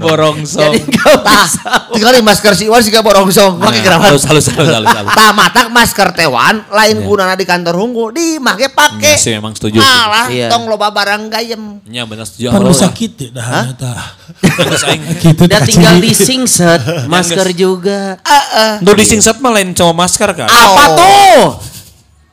Borongsong. 0.00 0.72
Borongsong. 0.74 1.22
Tah, 1.22 1.46
tinggal 1.92 2.18
masker 2.20 2.52
si 2.54 2.66
Iwan 2.66 2.80
sih 2.80 2.90
borongsong. 2.90 3.58
Make 3.58 3.80
gerawan. 3.80 4.10
Halus 4.10 4.24
halus 4.26 4.46
halus 4.50 4.70
halus. 4.70 4.90
halus. 4.90 5.12
Tah 5.14 5.30
matak 5.30 5.66
masker 5.68 6.08
tewan 6.12 6.64
lain 6.68 6.96
gunana 7.02 7.34
di 7.34 7.44
kantor 7.44 7.74
hunggu 7.76 8.10
di 8.10 8.38
make 8.38 8.70
pake. 8.70 9.14
Iya 9.14 9.18
sih, 9.18 9.32
memang 9.34 9.52
setuju, 9.52 9.78
Malah. 9.78 10.26
Iya. 10.28 10.48
tong 10.48 10.66
loba 10.66 10.90
barang 10.90 11.28
gayem. 11.28 11.82
Nya 11.86 12.02
benar 12.04 12.24
setuju. 12.24 12.50
kan 12.50 12.60
halus. 12.60 12.80
sakit 12.80 13.12
ya 13.14 13.28
gitu 15.14 15.42
Dan 15.46 15.60
tah, 15.60 15.66
tinggal 15.66 15.96
di 16.00 16.12
singset 16.12 16.80
masker 17.12 17.52
juga. 17.52 18.16
Nu 18.80 18.92
di 18.94 19.04
singset 19.04 19.38
mah 19.38 19.52
lain 19.52 19.72
cowok 19.72 19.94
masker 19.94 20.30
kan. 20.34 20.48
Apa 20.48 20.82
Oh. 20.84 20.96
tuh? 20.96 21.73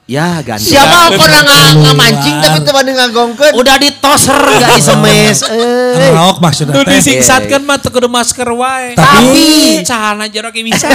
Ya 0.09 0.41
ganti. 0.41 0.67
Siapa 0.67 1.07
Bener. 1.07 1.19
pernah 1.23 1.41
nga- 1.45 1.71
ngamancing 1.71 2.35
tapi 2.41 2.57
teman 2.65 2.83
ngagongkeun. 2.83 3.53
Udah 3.55 3.75
ditoser 3.79 4.35
gak 4.35 4.69
disemes. 4.75 5.39
Eh. 5.91 6.09
Raok 6.11 6.39
maksudnya 6.39 6.73
teh. 6.73 6.87
disingkat 6.89 7.47
kan 7.47 7.61
mah 7.61 7.77
teu 7.77 7.91
kudu 7.91 8.07
masker 8.07 8.47
wae. 8.49 8.95
Tapi- 8.97 9.83
cahana 9.83 10.25
jorok 10.27 10.51
ge 10.51 10.63
bisa. 10.65 10.87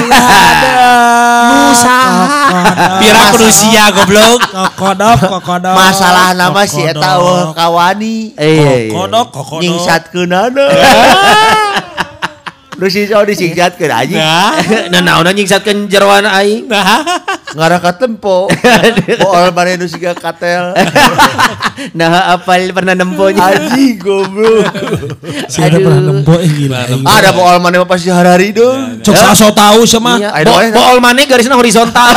Nusa. 1.46 1.98
Pira 2.98 3.22
kudu 3.30 3.48
sia 3.48 3.88
goblok. 3.90 4.40
kokodok 4.42 5.16
kokodok 5.38 5.74
Masalah 5.74 6.34
nama 6.34 6.62
si 6.66 6.82
eta 6.82 7.16
eueuh 7.16 7.54
kawani. 7.54 8.34
Eh, 8.34 8.44
iya, 8.44 8.72
iya. 8.82 8.92
kokodok 8.92 9.26
kokodok 9.30 9.62
Nyingsatkeunana. 9.62 10.64
Nu 12.76 12.92
si 12.92 13.08
so 13.08 13.24
disingkatkeun 13.24 13.88
anjing. 13.88 14.20
Nah, 14.20 15.00
naon 15.06 15.24
nyingsatkeun 15.32 15.88
jeroan 15.88 16.28
aing. 16.28 16.68
Ngarah 17.56 17.80
ka 17.80 17.96
tempo. 17.96 18.52
Bool 19.24 19.48
mana 19.56 19.80
nu 19.80 19.88
siga 19.88 20.12
katel. 20.12 20.76
nah, 21.98 22.36
apal 22.36 22.68
pernah 22.76 22.92
nemponya. 22.92 23.40
Anjing 23.40 23.96
goblok. 23.96 24.68
Ada 25.56 25.76
pernah 25.80 26.02
nempo 26.04 26.36
eh 26.36 26.50
gila. 26.52 26.84
Ada 27.00 27.32
bool 27.32 27.56
mana 27.64 27.80
mah 27.80 27.88
pasti 27.88 28.12
harari 28.12 28.52
dong. 28.52 29.00
Cok 29.00 29.32
so 29.32 29.48
tahu 29.56 29.88
sama. 29.88 30.20
Iya. 30.20 30.36
Ayo, 30.36 30.44
Bo 30.44 30.60
ayo. 30.60 30.72
bool 30.76 30.98
maneh 31.00 31.24
garisna 31.24 31.56
horizontal. 31.56 32.12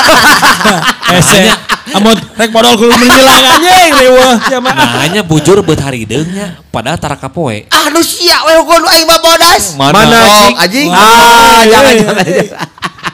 Ese. 1.16 1.69
Amun 1.96 2.16
rek 2.38 2.50
modal 2.54 2.74
kudu 2.78 2.94
menilang 2.94 3.44
anjing 3.58 3.92
leuweuh 3.98 4.36
sama. 4.46 4.70
Nah, 4.74 5.02
hanya 5.02 5.22
bujur 5.26 5.62
buat 5.66 5.80
hari 5.82 6.06
deungnya 6.06 6.62
padahal 6.70 7.02
tara 7.02 7.18
kapoe. 7.18 7.66
Ah 7.74 7.90
nu 7.90 8.02
sia 8.06 8.38
we 8.46 8.54
hukum 8.62 8.86
aing 8.86 9.06
mah 9.10 9.20
bodas. 9.22 9.74
Mana? 9.74 9.94
Mana 9.98 10.18
Oh, 10.20 10.50
anjing. 10.62 10.88
Ah, 10.90 11.62
jangan 11.66 11.94
jangan. 11.98 12.26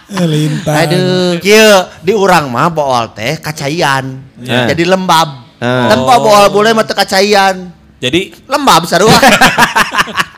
Eh, 0.06 0.28
Lintang. 0.28 0.76
Aduh. 0.76 1.34
Kieu 1.42 1.74
di 2.04 2.14
urang 2.14 2.52
mah 2.52 2.70
bool 2.70 3.16
teh 3.16 3.40
kacaian. 3.40 4.22
Ya. 4.40 4.70
Jadi 4.70 4.84
lembab. 4.86 5.58
Ah. 5.58 5.90
Tanpa 5.96 6.14
bool 6.20 6.44
boleh 6.52 6.72
mah 6.76 6.84
teu 6.84 6.94
kacaian. 6.94 7.72
Jadi 7.96 8.36
Lembab 8.46 8.86
sarua. 8.86 9.16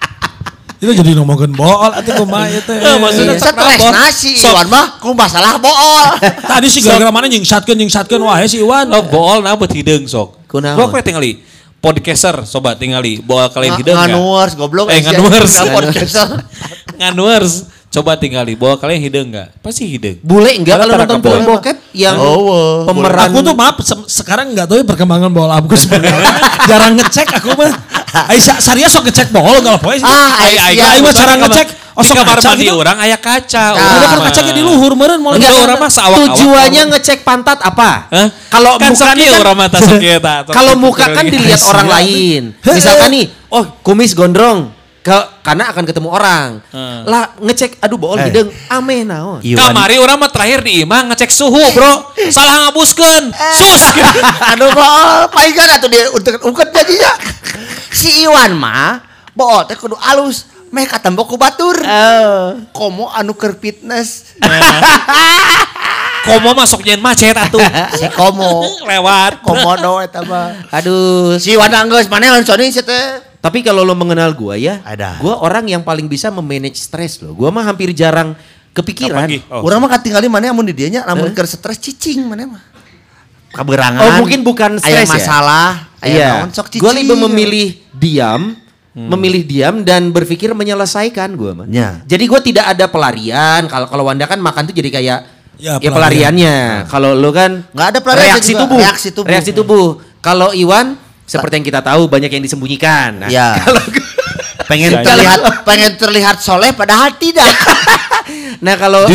Itu 0.77 0.91
jadi 0.93 1.17
ngomongin 1.17 1.57
bool 1.57 1.89
atuh 1.89 2.13
kumaha. 2.21 2.45
Eh, 2.53 2.97
maksudnya 3.01 3.33
Iya, 3.33 3.41
Stres 3.41 3.81
nasi 3.89 4.31
Iwan 4.37 4.67
mah 4.69 5.01
ku 5.01 5.13
masalah 5.17 5.57
bool. 5.57 6.05
Tadi 6.53 6.67
sih 6.69 6.85
gara-gara 6.85 7.09
mana 7.09 7.25
nyingsatkeun 7.25 7.77
nyingsatkeun 7.77 8.21
wae 8.21 8.45
si 8.45 8.61
Iwan. 8.61 8.89
oh 8.93 9.03
bool 9.09 9.41
na 9.41 9.57
buat 9.57 9.73
hideung 9.73 10.05
sok. 10.05 10.45
Kunaon? 10.45 10.77
Gua 10.77 10.87
kue 10.93 11.01
tinggali 11.01 11.41
podcaster 11.81 12.45
sobat 12.45 12.77
tinggali 12.77 13.21
bool 13.25 13.41
kalian 13.49 13.81
hideung? 13.81 13.97
Nganuers 13.97 14.53
goblok. 14.53 14.87
Eh, 14.93 15.01
nganuers. 15.01 15.53
Podcaster. 15.65 16.45
Nganuers. 16.97 17.53
Coba 17.97 18.13
tinggali 18.13 18.53
bool 18.53 18.75
kalian 18.75 19.01
hideung 19.01 19.27
enggak? 19.27 19.49
Pasti 19.57 19.83
hideung. 19.87 20.21
Bule 20.21 20.53
enggak 20.53 20.77
kalau 20.77 20.93
nonton 20.95 21.17
film 21.19 21.43
bokep 21.43 21.77
yang 21.91 22.13
Oh, 22.15 22.85
pemeran 22.85 23.27
Aku 23.27 23.41
tuh 23.41 23.53
maaf 23.53 23.81
se- 23.81 24.05
sekarang 24.13 24.53
nggak 24.53 24.65
tahu 24.65 24.77
ya 24.77 24.85
perkembangan 24.85 25.29
bola 25.29 25.57
aku 25.57 25.73
sebenarnya 25.73 26.29
jarang 26.69 26.93
ngecek 26.93 27.27
aku 27.33 27.49
mah. 27.53 27.73
Ai 28.25 28.37
sa- 28.37 28.57
Saria 28.57 28.85
sok 28.85 29.05
ngecek 29.05 29.29
bola 29.29 29.57
kalau 29.57 29.77
poe 29.77 29.93
sih. 29.93 30.05
Ah, 30.05 30.37
Ai 30.39 30.53
ai 30.53 30.65
Aisyah. 30.71 30.87
Aing 30.87 31.01
mah 31.01 31.11
cara 31.11 31.33
ngecek, 31.35 31.67
oh, 31.91 32.01
di 32.01 32.07
sok 32.07 32.15
kamar 32.15 32.29
kaca 32.33 32.47
mandi 32.47 32.63
gitu. 32.63 32.75
orang 32.75 32.97
aya 32.99 33.17
kaca. 33.17 33.63
Nah. 33.67 33.73
urang 33.73 33.89
Ada 33.91 34.05
kan 34.07 34.19
kacanya 34.23 34.53
di 34.53 34.61
luhur 34.61 34.91
meureun 34.93 35.17
mau 35.19 35.33
Enggak, 35.33 35.49
ngecek. 35.49 35.65
orang 35.65 35.77
mah 35.77 35.89
seawak-awak. 35.89 36.27
Tujuannya 36.31 36.83
ngecek 36.87 37.19
pantat 37.21 37.59
apa? 37.59 37.89
Hah? 38.07 38.27
Kalau 38.47 38.71
kan 38.75 38.93
muka 38.93 39.05
kan 39.09 39.41
orang 39.41 39.57
mata 39.57 39.77
ta. 39.81 40.53
kalau 40.57 40.73
muka 40.75 41.05
kan 41.07 41.25
dilihat 41.25 41.57
Iya. 41.57 41.67
orang 41.67 41.87
lain. 41.89 42.41
Misalkan 42.61 43.09
nih, 43.11 43.25
oh 43.49 43.65
kumis 43.81 44.13
gondrong, 44.13 44.69
ke 45.07 45.19
karena 45.39 45.71
akan 45.71 45.83
ketemu 45.87 46.11
orang. 46.11 46.59
Hmm. 46.67 47.07
Lah 47.07 47.31
ngecek, 47.39 47.79
aduh 47.79 47.95
bool 47.95 48.19
Eh. 48.19 48.27
hidung, 48.27 48.51
ameh 48.67 49.07
naon. 49.07 49.39
Iwan. 49.39 49.71
Kamari 49.71 49.95
orang 49.95 50.19
mah 50.19 50.27
terakhir 50.27 50.59
di 50.67 50.83
imah 50.83 51.07
ngecek 51.07 51.31
suhu, 51.31 51.63
Bro. 51.71 52.11
Salah 52.35 52.67
ngabuskeun. 52.67 53.31
Sus. 53.31 53.83
Aduh 54.51 54.67
bool, 54.75 55.31
palingan 55.31 55.79
atuh 55.79 55.87
dia 55.87 56.11
untuk 56.11 56.35
uket 56.51 56.75
jadinya. 56.75 57.15
Si 57.87 58.27
Iwan 58.27 58.51
mah 58.59 58.99
bool 59.31 59.63
teh 59.63 59.79
kudu 59.79 59.95
alus. 59.95 60.51
Meh 60.67 60.83
katembok 60.83 61.31
ku 61.31 61.39
batur. 61.39 61.79
Komo 62.75 63.07
anu 63.07 63.31
keur 63.31 63.55
fitness. 63.55 64.35
Komo 66.27 66.51
masuk 66.51 66.83
nyen 66.83 66.99
macet 66.99 67.31
atuh. 67.31 67.63
Si 67.95 68.03
Komo. 68.11 68.67
Lewat. 68.83 69.39
Komodo 69.39 70.03
eta 70.03 70.19
mah. 70.27 70.51
Aduh, 70.75 71.39
Si 71.39 71.55
Iwan 71.55 71.71
lawan 71.71 72.43
Sony 72.43 72.67
sih 72.67 72.83
teh. 72.83 73.26
Tapi 73.37 73.61
kalau 73.61 73.81
lo 73.81 73.93
mengenal 73.93 74.33
gua 74.33 74.55
ya, 74.55 74.81
Ada. 74.81 75.21
gua 75.21 75.39
orang 75.39 75.65
yang 75.65 75.81
paling 75.81 76.05
bisa 76.05 76.27
memanage 76.27 76.77
stres 76.77 77.19
loh. 77.19 77.31
Gua 77.31 77.47
mah 77.47 77.63
hampir 77.63 77.93
jarang 77.93 78.33
kepikiran. 78.71 79.29
Oh, 79.49 79.61
Urang 79.61 79.79
mah 79.79 79.91
katinggali 79.91 80.25
mana 80.25 80.49
amun 80.49 80.61
di 80.63 80.73
dieu 80.73 80.85
nya 80.87 81.01
lamun 81.03 81.31
keur 81.31 81.45
stres 81.45 81.77
cicing 81.77 82.21
mana 82.23 82.45
mah. 82.47 82.63
Kaberangan. 83.49 84.01
Oh, 84.03 84.11
mungkin 84.21 84.41
bukan 84.41 84.77
stres 84.77 85.07
ya? 85.07 85.13
masalah. 85.13 85.69
Aya 85.97 86.13
Iya. 86.13 86.29
naon 86.43 86.51
sok 86.51 86.67
cicing. 86.69 86.83
Gua 86.83 86.93
lebih 86.93 87.17
memilih 87.19 87.67
diam, 87.91 88.53
memilih 88.93 89.41
diam 89.43 89.81
dan 89.81 90.09
berpikir 90.09 90.51
menyelesaikan 90.51 91.33
gua 91.33 91.51
mah. 91.55 91.65
Ya. 91.69 92.01
Jadi 92.05 92.23
gua 92.25 92.37
tidak 92.37 92.65
ada 92.67 92.85
pelarian. 92.85 93.65
Kalau 93.65 93.87
kalau 93.87 94.03
Wanda 94.05 94.25
kan 94.25 94.37
makan 94.37 94.65
tuh 94.65 94.75
jadi 94.75 94.91
kayak 94.91 95.19
Ya, 95.57 95.81
ya, 95.81 95.89
pelarian. 95.89 95.93
pelariannya. 96.37 96.55
Kalau 96.85 97.17
lu 97.17 97.33
kan 97.33 97.65
Nggak 97.73 97.87
ada 97.89 97.99
pelarian 97.99 98.25
reaksi 98.37 98.53
juga. 98.53 98.61
tubuh. 98.61 98.77
Reaksi 98.77 99.09
tubuh. 99.09 99.29
Reaksi 99.29 99.51
tubuh. 99.53 99.85
Kalau 100.19 100.49
Iwan 100.53 100.93
seperti 101.27 101.59
yang 101.59 101.65
kita 101.67 101.81
tahu 101.83 102.07
banyak 102.07 102.31
yang 102.31 102.43
disembunyikan. 102.43 103.27
Nah, 103.27 103.29
Ya. 103.29 103.53
kalau 103.67 103.83
pengen 104.67 104.91
terlihat 105.03 105.39
pengen 105.67 105.91
terlihat 105.99 106.37
soleh 106.39 106.71
padahal 106.71 107.13
tidak. 107.19 107.51
Nah 108.57 108.73
kalau 108.73 109.05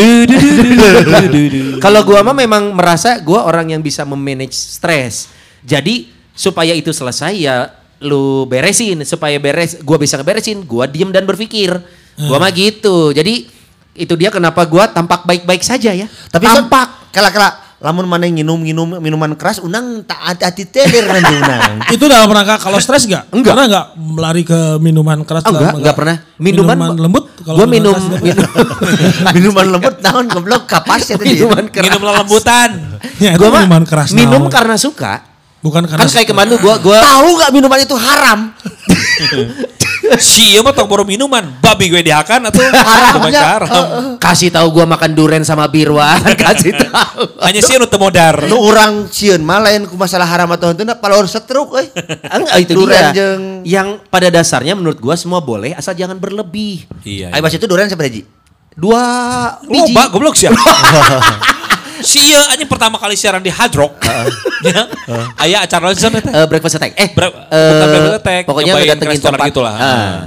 kalau 1.82 2.00
gua 2.06 2.22
mah 2.22 2.32
memang 2.32 2.72
merasa 2.72 3.18
gua 3.20 3.44
orang 3.44 3.74
yang 3.74 3.82
bisa 3.82 4.06
memanage 4.06 4.54
stres. 4.54 5.28
Jadi 5.66 6.08
supaya 6.32 6.72
itu 6.72 6.94
selesai 6.94 7.34
ya 7.36 7.68
lu 8.02 8.48
beresin 8.48 9.02
supaya 9.06 9.36
beres 9.42 9.78
gua 9.82 9.98
bisa 10.00 10.16
ngeberesin 10.18 10.62
gua 10.66 10.88
diem 10.90 11.10
dan 11.12 11.22
berpikir 11.28 11.70
gua 12.26 12.38
mah 12.42 12.50
gitu 12.50 13.14
jadi 13.14 13.46
itu 13.92 14.14
dia 14.16 14.32
kenapa 14.32 14.64
gua 14.66 14.90
tampak 14.90 15.22
baik-baik 15.22 15.62
saja 15.62 15.94
ya 15.94 16.08
Tapi 16.32 16.48
tampak 16.48 17.12
kala 17.14 17.30
kala 17.30 17.61
lamun 17.82 18.06
mana 18.06 18.24
nginum 18.24 18.62
nginum 18.62 18.96
minuman 18.96 19.34
keras 19.34 19.58
unang 19.58 20.00
tak 20.02 20.14
hati-hati 20.22 20.64
teler 20.64 21.02
nanti 21.04 21.34
unang. 21.34 21.82
Itu 21.94 22.06
dalam 22.06 22.26
rangka 22.26 22.56
kalau 22.56 22.78
stres 22.78 23.04
enggak? 23.04 23.26
Enggak. 23.28 23.52
Pernah 23.52 23.66
enggak 23.66 23.86
melari 23.96 24.42
ke 24.42 24.58
minuman 24.78 25.18
keras? 25.22 25.42
Oh, 25.42 25.50
enggak, 25.50 25.62
rangka- 25.66 25.78
enggak 25.82 25.96
pernah. 25.98 26.16
Minuman, 26.38 26.76
lembut? 26.96 27.24
Kalau 27.42 27.58
gua 27.58 27.66
minuman 27.66 27.98
minum 27.98 28.22
minum, 28.30 28.46
minuman 29.34 29.66
lembut 29.68 29.94
naon 29.98 30.26
goblok 30.26 30.62
kapas 30.64 31.02
ya 31.04 31.18
minuman 31.18 31.66
keras. 31.66 31.90
Minum 31.90 32.02
lelembutan. 32.04 32.70
Ya, 33.18 33.34
Gua 33.34 33.50
mah 33.50 33.66
minuman 33.66 33.82
keras. 33.82 34.14
minum 34.14 34.46
naon. 34.46 34.48
karena 34.48 34.78
suka. 34.78 35.26
Bukan 35.58 35.82
karena 35.84 36.02
Kan 36.02 36.10
kayak 36.12 36.26
kemarin 36.28 36.58
gua 36.58 36.74
gua 36.78 36.98
Tahu 36.98 37.28
nggak 37.36 37.50
minuman 37.50 37.78
itu 37.78 37.94
haram? 37.94 38.50
Si 40.20 40.56
ieu 40.56 40.60
mah 40.60 40.74
tong 40.74 40.90
minuman. 41.06 41.44
Babi 41.62 41.88
gue 41.88 42.02
dihakan 42.04 42.50
atuh. 42.50 42.60
Haramnya, 42.60 43.40
haram. 43.40 43.70
kasih 44.18 44.52
tahu 44.52 44.68
gua 44.72 44.84
makan 44.88 45.12
duren 45.16 45.42
sama 45.46 45.68
birwan, 45.68 46.20
kasih 46.42 46.74
tahu. 46.76 47.40
Hanya 47.40 47.60
sih 47.62 47.76
nu 47.78 47.86
teu 47.86 48.00
modar. 48.00 48.44
Nu 48.48 48.60
urang 48.60 49.08
sieun 49.08 49.40
mah 49.40 49.62
lain 49.62 49.86
ku 49.86 49.94
masalah 49.96 50.26
haram 50.28 50.50
atau 50.52 50.72
henteu 50.72 50.86
palor 50.98 51.24
setruk 51.28 51.74
euy. 51.78 51.88
Enggak 52.36 52.56
itu 52.60 52.72
Duren 52.74 53.04
jeung- 53.14 53.62
Yang 53.62 53.88
pada 54.10 54.28
dasarnya 54.28 54.74
menurut 54.74 54.98
gua 54.98 55.14
semua 55.14 55.40
boleh 55.40 55.72
asal 55.76 55.94
jangan 55.94 56.18
berlebih. 56.18 56.84
Iya. 57.06 57.32
Ayo 57.32 57.40
bahas 57.40 57.54
itu 57.54 57.66
durian 57.68 57.88
siapa 57.88 58.08
Ji? 58.10 58.26
Dua 58.72 59.02
biji. 59.68 59.92
Loba 59.92 60.02
goblok 60.08 60.34
sih. 60.34 60.48
Si 62.12 62.20
ieu 62.28 62.42
anjing 62.44 62.68
pertama 62.68 63.00
kali 63.00 63.16
siaran 63.16 63.40
di 63.40 63.48
Hard 63.48 63.72
Rock. 63.72 63.92
Ya. 64.62 64.86
Aya 65.34 65.58
acara 65.66 65.90
lain 65.90 65.98
sana 65.98 66.22
teh. 66.22 66.30
Eh, 66.30 66.46
breakfast 66.46 66.78
attack. 66.78 66.94
Eh, 66.94 67.10
Bre- 67.10 67.34
eh, 67.50 67.66
bukan 67.66 67.86
breakfast 67.90 68.14
attack, 68.16 68.42
Pokoknya 68.46 68.72
restoran 68.78 69.34
tempat. 69.34 69.46
gitulah. 69.50 69.74
Ah. 69.74 70.18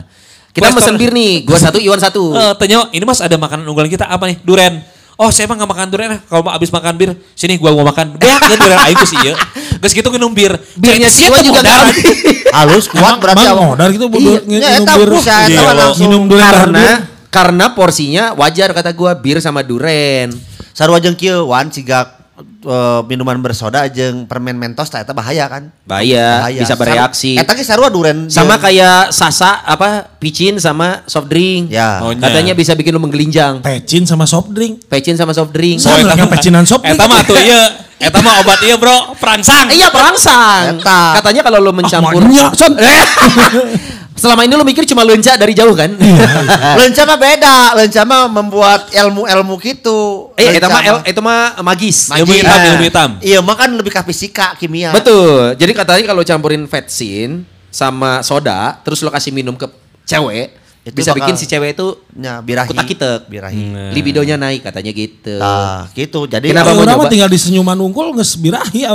Kita 0.51 0.75
mesen 0.75 0.95
bir 0.95 1.15
nih, 1.15 1.47
gua 1.47 1.55
satu, 1.55 1.79
Iwan 1.79 1.95
satu. 1.95 2.35
Eh, 2.35 2.51
tanya, 2.59 2.91
ini 2.91 3.03
mas 3.03 3.23
ada 3.23 3.31
makanan 3.35 3.63
unggulan 3.63 3.87
kita 3.87 4.03
apa 4.03 4.27
nih? 4.27 4.35
Duren. 4.43 4.83
Oh 5.15 5.31
saya 5.31 5.47
emang 5.47 5.55
gak 5.55 5.71
makan 5.71 5.87
durian 5.87 6.11
ah. 6.11 6.21
Kalau 6.21 6.43
mau 6.43 6.51
abis 6.51 6.67
makan 6.67 6.93
bir, 6.95 7.15
sini 7.31 7.55
gua 7.55 7.71
mau 7.71 7.87
makan. 7.87 8.19
Beak 8.19 8.35
kan 8.35 8.59
durian 8.59 8.79
aing 8.83 8.97
tuh 8.97 9.07
sih 9.07 9.19
ya. 9.23 9.39
Geus 9.79 9.95
gitu 9.95 10.11
minum 10.11 10.35
bir. 10.35 10.51
Birnya 10.75 11.07
Cek, 11.07 11.15
si 11.15 11.21
Iwan 11.23 11.39
siapa 11.39 11.47
juga 11.47 11.59
ngerti. 11.63 12.03
Halus 12.59 12.85
kuat 12.87 13.15
berarti 13.15 13.39
Mang 13.41 13.55
awak. 13.55 13.65
modal 13.71 13.89
gitu 13.89 14.05
bu- 14.11 14.19
Iya, 14.19 14.35
ya, 14.43 14.69
minum 14.75 14.83
bir. 14.83 15.09
buset, 15.09 15.47
Iya, 15.47 15.59
mah. 15.63 15.95
Minum 15.95 16.21
durian 16.27 16.51
karena 16.51 16.85
karena 17.31 17.65
porsinya 17.71 18.35
wajar 18.35 18.75
kata 18.75 18.91
gua 18.91 19.15
bir 19.15 19.39
sama 19.39 19.63
duren. 19.63 20.35
Sarua 20.75 20.99
jeung 20.99 21.15
kieu 21.15 21.47
wan 21.47 21.71
siga 21.71 22.19
eh, 22.67 23.01
minuman 23.07 23.39
bersoda 23.39 23.87
jeung 23.87 24.27
permen 24.27 24.59
mentos 24.59 24.91
tak 24.91 25.07
eta 25.07 25.15
bahaya 25.15 25.47
kan? 25.47 25.71
Bahaya, 25.87 26.51
bisa 26.51 26.75
bereaksi. 26.75 27.39
Eta 27.39 27.55
ge 27.55 27.63
sarua 27.63 27.87
duren. 27.87 28.27
Sama 28.27 28.59
kayak 28.59 29.15
sasa 29.15 29.63
apa 29.63 30.11
picin 30.19 30.59
sama 30.59 31.07
soft 31.07 31.31
drink. 31.31 31.71
Ya. 31.71 32.03
Oh, 32.03 32.11
nya. 32.11 32.27
Katanya 32.27 32.51
bisa 32.51 32.75
bikin 32.75 32.91
lu 32.91 32.99
menggelinjang. 32.99 33.63
Pecin 33.63 34.03
sama 34.03 34.27
soft 34.27 34.51
drink. 34.51 34.83
Pecin 34.91 35.15
sama 35.15 35.31
soft 35.31 35.55
drink. 35.55 35.79
Sama 35.79 36.03
eta 36.03 36.11
yang 36.11 36.27
mah- 36.27 36.35
pecinan 36.35 36.67
sop 36.67 36.83
Eta 36.83 37.07
mah 37.07 37.23
tuh 37.23 37.39
iya. 37.39 37.71
Eta 37.95 38.19
mah 38.19 38.43
obat 38.43 38.59
iya 38.67 38.75
bro. 38.75 39.15
Perangsang. 39.15 39.71
Iya 39.71 39.87
perangsang. 39.95 40.83
Eta. 40.83 41.23
Katanya 41.23 41.39
kalau 41.39 41.63
lu 41.63 41.71
mencampur. 41.71 42.19
Son. 42.51 42.75
Selama 44.15 44.41
ini 44.41 44.51
lu 44.51 44.63
mikir 44.63 44.83
cuma 44.85 45.03
lenca 45.03 45.35
dari 45.35 45.51
jauh 45.51 45.71
kan? 45.71 45.91
Lenca 46.79 47.03
mah 47.03 47.17
beda. 47.17 47.55
Lenca 47.75 48.01
mah 48.01 48.21
membuat 48.25 48.87
ilmu-ilmu 48.89 49.59
gitu. 49.59 50.31
eh, 50.33 50.55
itu 50.55 50.63
mah 50.65 51.03
itu 51.03 51.19
mah 51.19 51.39
magis. 51.61 52.07
Magis. 52.07 52.23
Ilmu 52.23 52.31
hitam, 52.33 52.55
Ah. 52.55 52.65
ilmu 52.65 52.83
hitam. 52.83 53.09
Iya, 53.19 53.39
mah 53.39 53.55
kan 53.55 53.69
lebih 53.69 53.91
ke 53.91 54.01
fisika, 54.05 54.55
kimia. 54.55 54.89
Betul. 54.89 55.53
Jadi 55.53 55.71
katanya 55.71 56.03
kalau 56.05 56.23
campurin 56.23 56.63
vetsin 56.63 57.43
sama 57.67 58.19
soda, 58.21 58.79
terus 58.81 58.99
lo 58.99 59.11
kasih 59.11 59.29
minum 59.29 59.51
ke 59.53 59.67
cewek, 60.05 60.55
Itu 60.81 60.95
bisa 60.95 61.11
bakal- 61.11 61.27
bikin 61.27 61.35
si 61.35 61.45
cewek 61.45 61.75
itu 61.75 61.87
Ya, 62.15 62.39
birahi. 62.39 62.71
kutak-kitek. 62.71 63.27
Birahi. 63.27 63.91
Libidonya 63.91 64.39
naik 64.39 64.63
katanya 64.63 64.91
gitu. 64.91 65.35
Nah, 65.35 65.91
gitu. 65.91 66.23
Jadi 66.23 66.55
Kenapa 66.55 66.71
mau 66.71 66.87
nyoba? 66.87 67.11
tinggal 67.11 67.27
di 67.27 67.35
senyuman 67.35 67.75
unggul 67.77 68.15
nges 68.15 68.39
birahi 68.39 68.87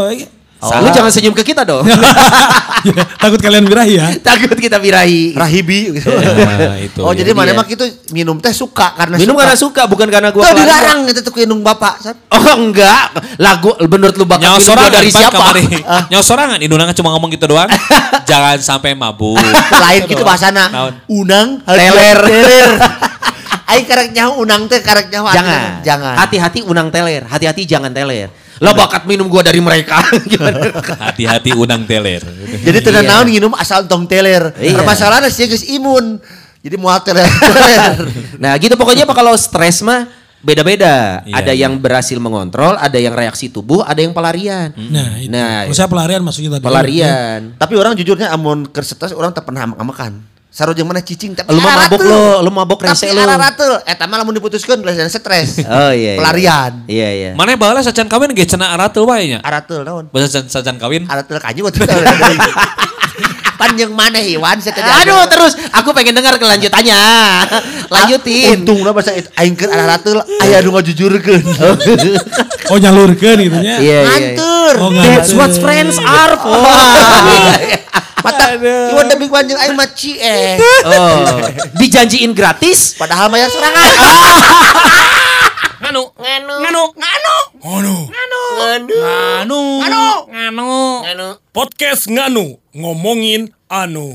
awe. 0.60 0.80
Lu 0.80 0.88
jangan 0.90 1.08
senyum 1.08 1.32
ke 1.32 1.42
kita 1.42 1.64
dong. 1.64 1.84
Ya, 2.80 3.04
Takut 3.20 3.36
kalian 3.36 3.68
birahi 3.68 4.00
ya. 4.00 4.08
Takut 4.24 4.56
kita 4.56 4.80
birahi. 4.80 5.36
Rahibi 5.36 6.00
gitu. 6.00 6.16
Nah, 6.16 6.80
itu. 6.88 7.04
Oh, 7.04 7.12
ya. 7.12 7.20
jadi 7.20 7.36
mana 7.36 7.52
mah 7.52 7.68
gitu 7.68 7.84
minum 8.08 8.40
teh 8.40 8.56
suka 8.56 8.96
karena 8.96 9.20
Minum 9.20 9.36
suka. 9.36 9.40
karena 9.44 9.56
suka, 9.60 9.82
bukan 9.84 10.08
karena 10.08 10.32
gua 10.32 10.48
Tuh 10.48 10.56
dilarang 10.56 11.04
gitu 11.04 11.20
tuh 11.20 11.32
minum 11.36 11.60
bapak. 11.60 12.00
Oh 12.32 12.56
enggak, 12.56 13.12
lagu 13.36 13.76
menurut 13.84 14.16
lu 14.16 14.24
Nyawa 14.24 14.40
minum 14.40 14.56
gua 14.56 14.64
sorangan 14.64 14.92
dari 14.96 15.12
siapa? 15.12 15.36
kamari. 15.36 15.64
Nyawa 16.08 16.24
sorangan 16.24 16.56
Indunangan 16.56 16.96
cuma 16.96 17.12
ngomong 17.12 17.28
gitu 17.36 17.44
doang. 17.52 17.68
Jangan 18.24 18.56
sampai 18.64 18.96
mabuk. 18.96 19.36
Lain 19.76 20.00
gitu 20.08 20.24
bahasana. 20.24 20.72
Naon? 20.72 20.92
Unang 21.04 21.60
Teler. 21.60 22.16
teler. 22.16 22.70
Aing 23.70 23.86
karek 23.86 24.10
nyaho 24.10 24.40
unang 24.40 24.66
teh 24.66 24.80
karek 24.80 25.12
nyaho 25.12 25.30
Jangan. 25.30 25.84
jangan. 25.84 26.14
Hati-hati 26.16 26.64
unang 26.64 26.88
teler, 26.88 27.22
hati-hati 27.28 27.68
jangan 27.68 27.92
teler. 27.92 28.32
Lo 28.60 28.76
bakat 28.76 29.08
minum 29.08 29.24
gua 29.24 29.40
dari 29.40 29.56
mereka. 29.58 30.04
Hati-hati 31.08 31.56
unang 31.56 31.88
teler. 31.88 32.20
Jadi 32.60 32.78
tidak 32.84 33.08
Iya. 33.08 33.10
naon 33.10 33.26
nginum 33.32 33.52
asal 33.56 33.88
tong 33.88 34.04
teler. 34.04 34.52
Iya. 34.60 34.76
Permasalahannya 34.76 35.32
sih 35.32 35.48
geus 35.48 35.64
imun. 35.64 36.20
Jadi 36.60 36.76
mual 36.76 37.00
teler. 37.00 37.24
nah 38.42 38.52
gitu 38.60 38.76
pokoknya 38.76 39.08
apa 39.08 39.16
kalau 39.16 39.32
stres 39.32 39.80
mah 39.80 40.04
beda-beda. 40.44 41.24
Iya, 41.24 41.34
ada 41.40 41.52
iya. 41.56 41.64
yang 41.68 41.80
berhasil 41.80 42.16
mengontrol, 42.20 42.76
ada 42.76 42.96
yang 43.00 43.16
reaksi 43.16 43.48
tubuh, 43.48 43.80
ada 43.84 44.00
yang 44.00 44.12
pelarian. 44.12 44.72
Nah, 44.76 45.20
itu. 45.20 45.32
Nah, 45.32 45.68
saya 45.72 45.88
pelarian 45.88 46.20
maksudnya 46.20 46.60
tadi. 46.60 46.64
pelarian. 46.64 47.56
Tapi 47.56 47.74
orang 47.76 47.96
jujurnya 47.96 48.28
amun 48.32 48.68
keur 48.68 48.84
stres 48.84 49.12
orang 49.16 49.32
tak 49.32 49.48
pernah 49.48 49.68
makan. 49.68 50.20
Sarojeng 50.60 50.84
mana 50.84 51.00
cicing 51.00 51.32
tapi 51.32 51.56
Lu 51.56 51.64
mabok 51.64 52.00
lo, 52.04 52.44
lu 52.44 52.50
mabok 52.52 52.84
rese 52.84 53.08
Tapi 53.08 53.16
lu. 53.16 53.24
arah 53.24 53.48
tuh. 53.56 53.80
Eta 53.88 54.04
mah 54.04 54.20
lamun 54.20 54.36
diputuskeun 54.36 54.84
geus 54.84 55.08
stres. 55.08 55.64
Oh 55.64 55.88
iya. 55.88 56.12
iya. 56.12 56.20
Pelarian. 56.20 56.72
Iya 56.84 57.08
iya. 57.16 57.30
Mana 57.32 57.56
balas 57.56 57.88
sacan 57.88 58.12
kawin 58.12 58.36
ge 58.36 58.44
cenah 58.44 58.76
aratul 58.76 59.08
wae 59.08 59.32
nya. 59.32 59.38
Aratul 59.40 59.88
naon? 59.88 60.12
Bahasa 60.12 60.44
sacan, 60.44 60.52
sacan 60.52 60.76
kawin. 60.76 61.08
Aratul 61.08 61.40
kaji 61.40 61.64
waktu 61.64 61.80
Panjang 63.60 63.92
mana 63.92 64.16
hewan 64.20 64.56
saya. 64.56 64.72
Aduh 65.04 65.24
terus 65.28 65.52
aku 65.72 65.92
pengen 65.92 66.16
dengar 66.16 66.36
kelanjutannya. 66.36 66.96
Lanjutin. 67.96 68.64
Untung 68.64 68.80
lah 68.84 68.92
bahasa 68.92 69.16
aing 69.16 69.56
keur 69.56 69.68
aratul 69.72 70.20
aya 70.40 70.60
nu 70.60 70.76
ngajujurkeun. 70.76 71.40
Oh 72.68 72.76
nyalurkan 72.76 73.36
gitu 73.40 73.56
nya. 73.60 73.80
Iya 73.80 73.80
iya. 73.80 74.00
Ngantur. 74.04 74.72
Oh, 74.80 74.90
That's 74.92 75.32
ngantur. 75.32 75.40
what 75.40 75.52
friends 75.56 75.96
are 76.00 76.34
for. 76.36 77.79
Mata 78.20 78.56
iwan 78.60 79.06
demi 79.08 79.26
panjang 79.28 79.58
aing 79.60 79.76
mah 79.76 79.88
cie. 79.96 80.60
Oh, 80.84 81.40
dijanjiin 81.80 82.32
gratis. 82.36 82.94
Padahal 82.98 83.32
mah 83.32 83.38
ya 83.40 83.48
sorangan. 83.48 83.84
Nganu. 85.80 86.02
Nganu. 86.20 86.54
Nganu. 86.60 86.82
Nganu. 87.00 87.34
Ngono. 87.60 87.96
Nganu. 88.10 88.40
Nganu. 89.40 89.60
Nganu. 90.30 90.70
Nganu. 91.04 91.28
Podcast 91.52 92.06
Nganu 92.08 92.60
ngomongin 92.76 93.50
anu. 93.68 94.14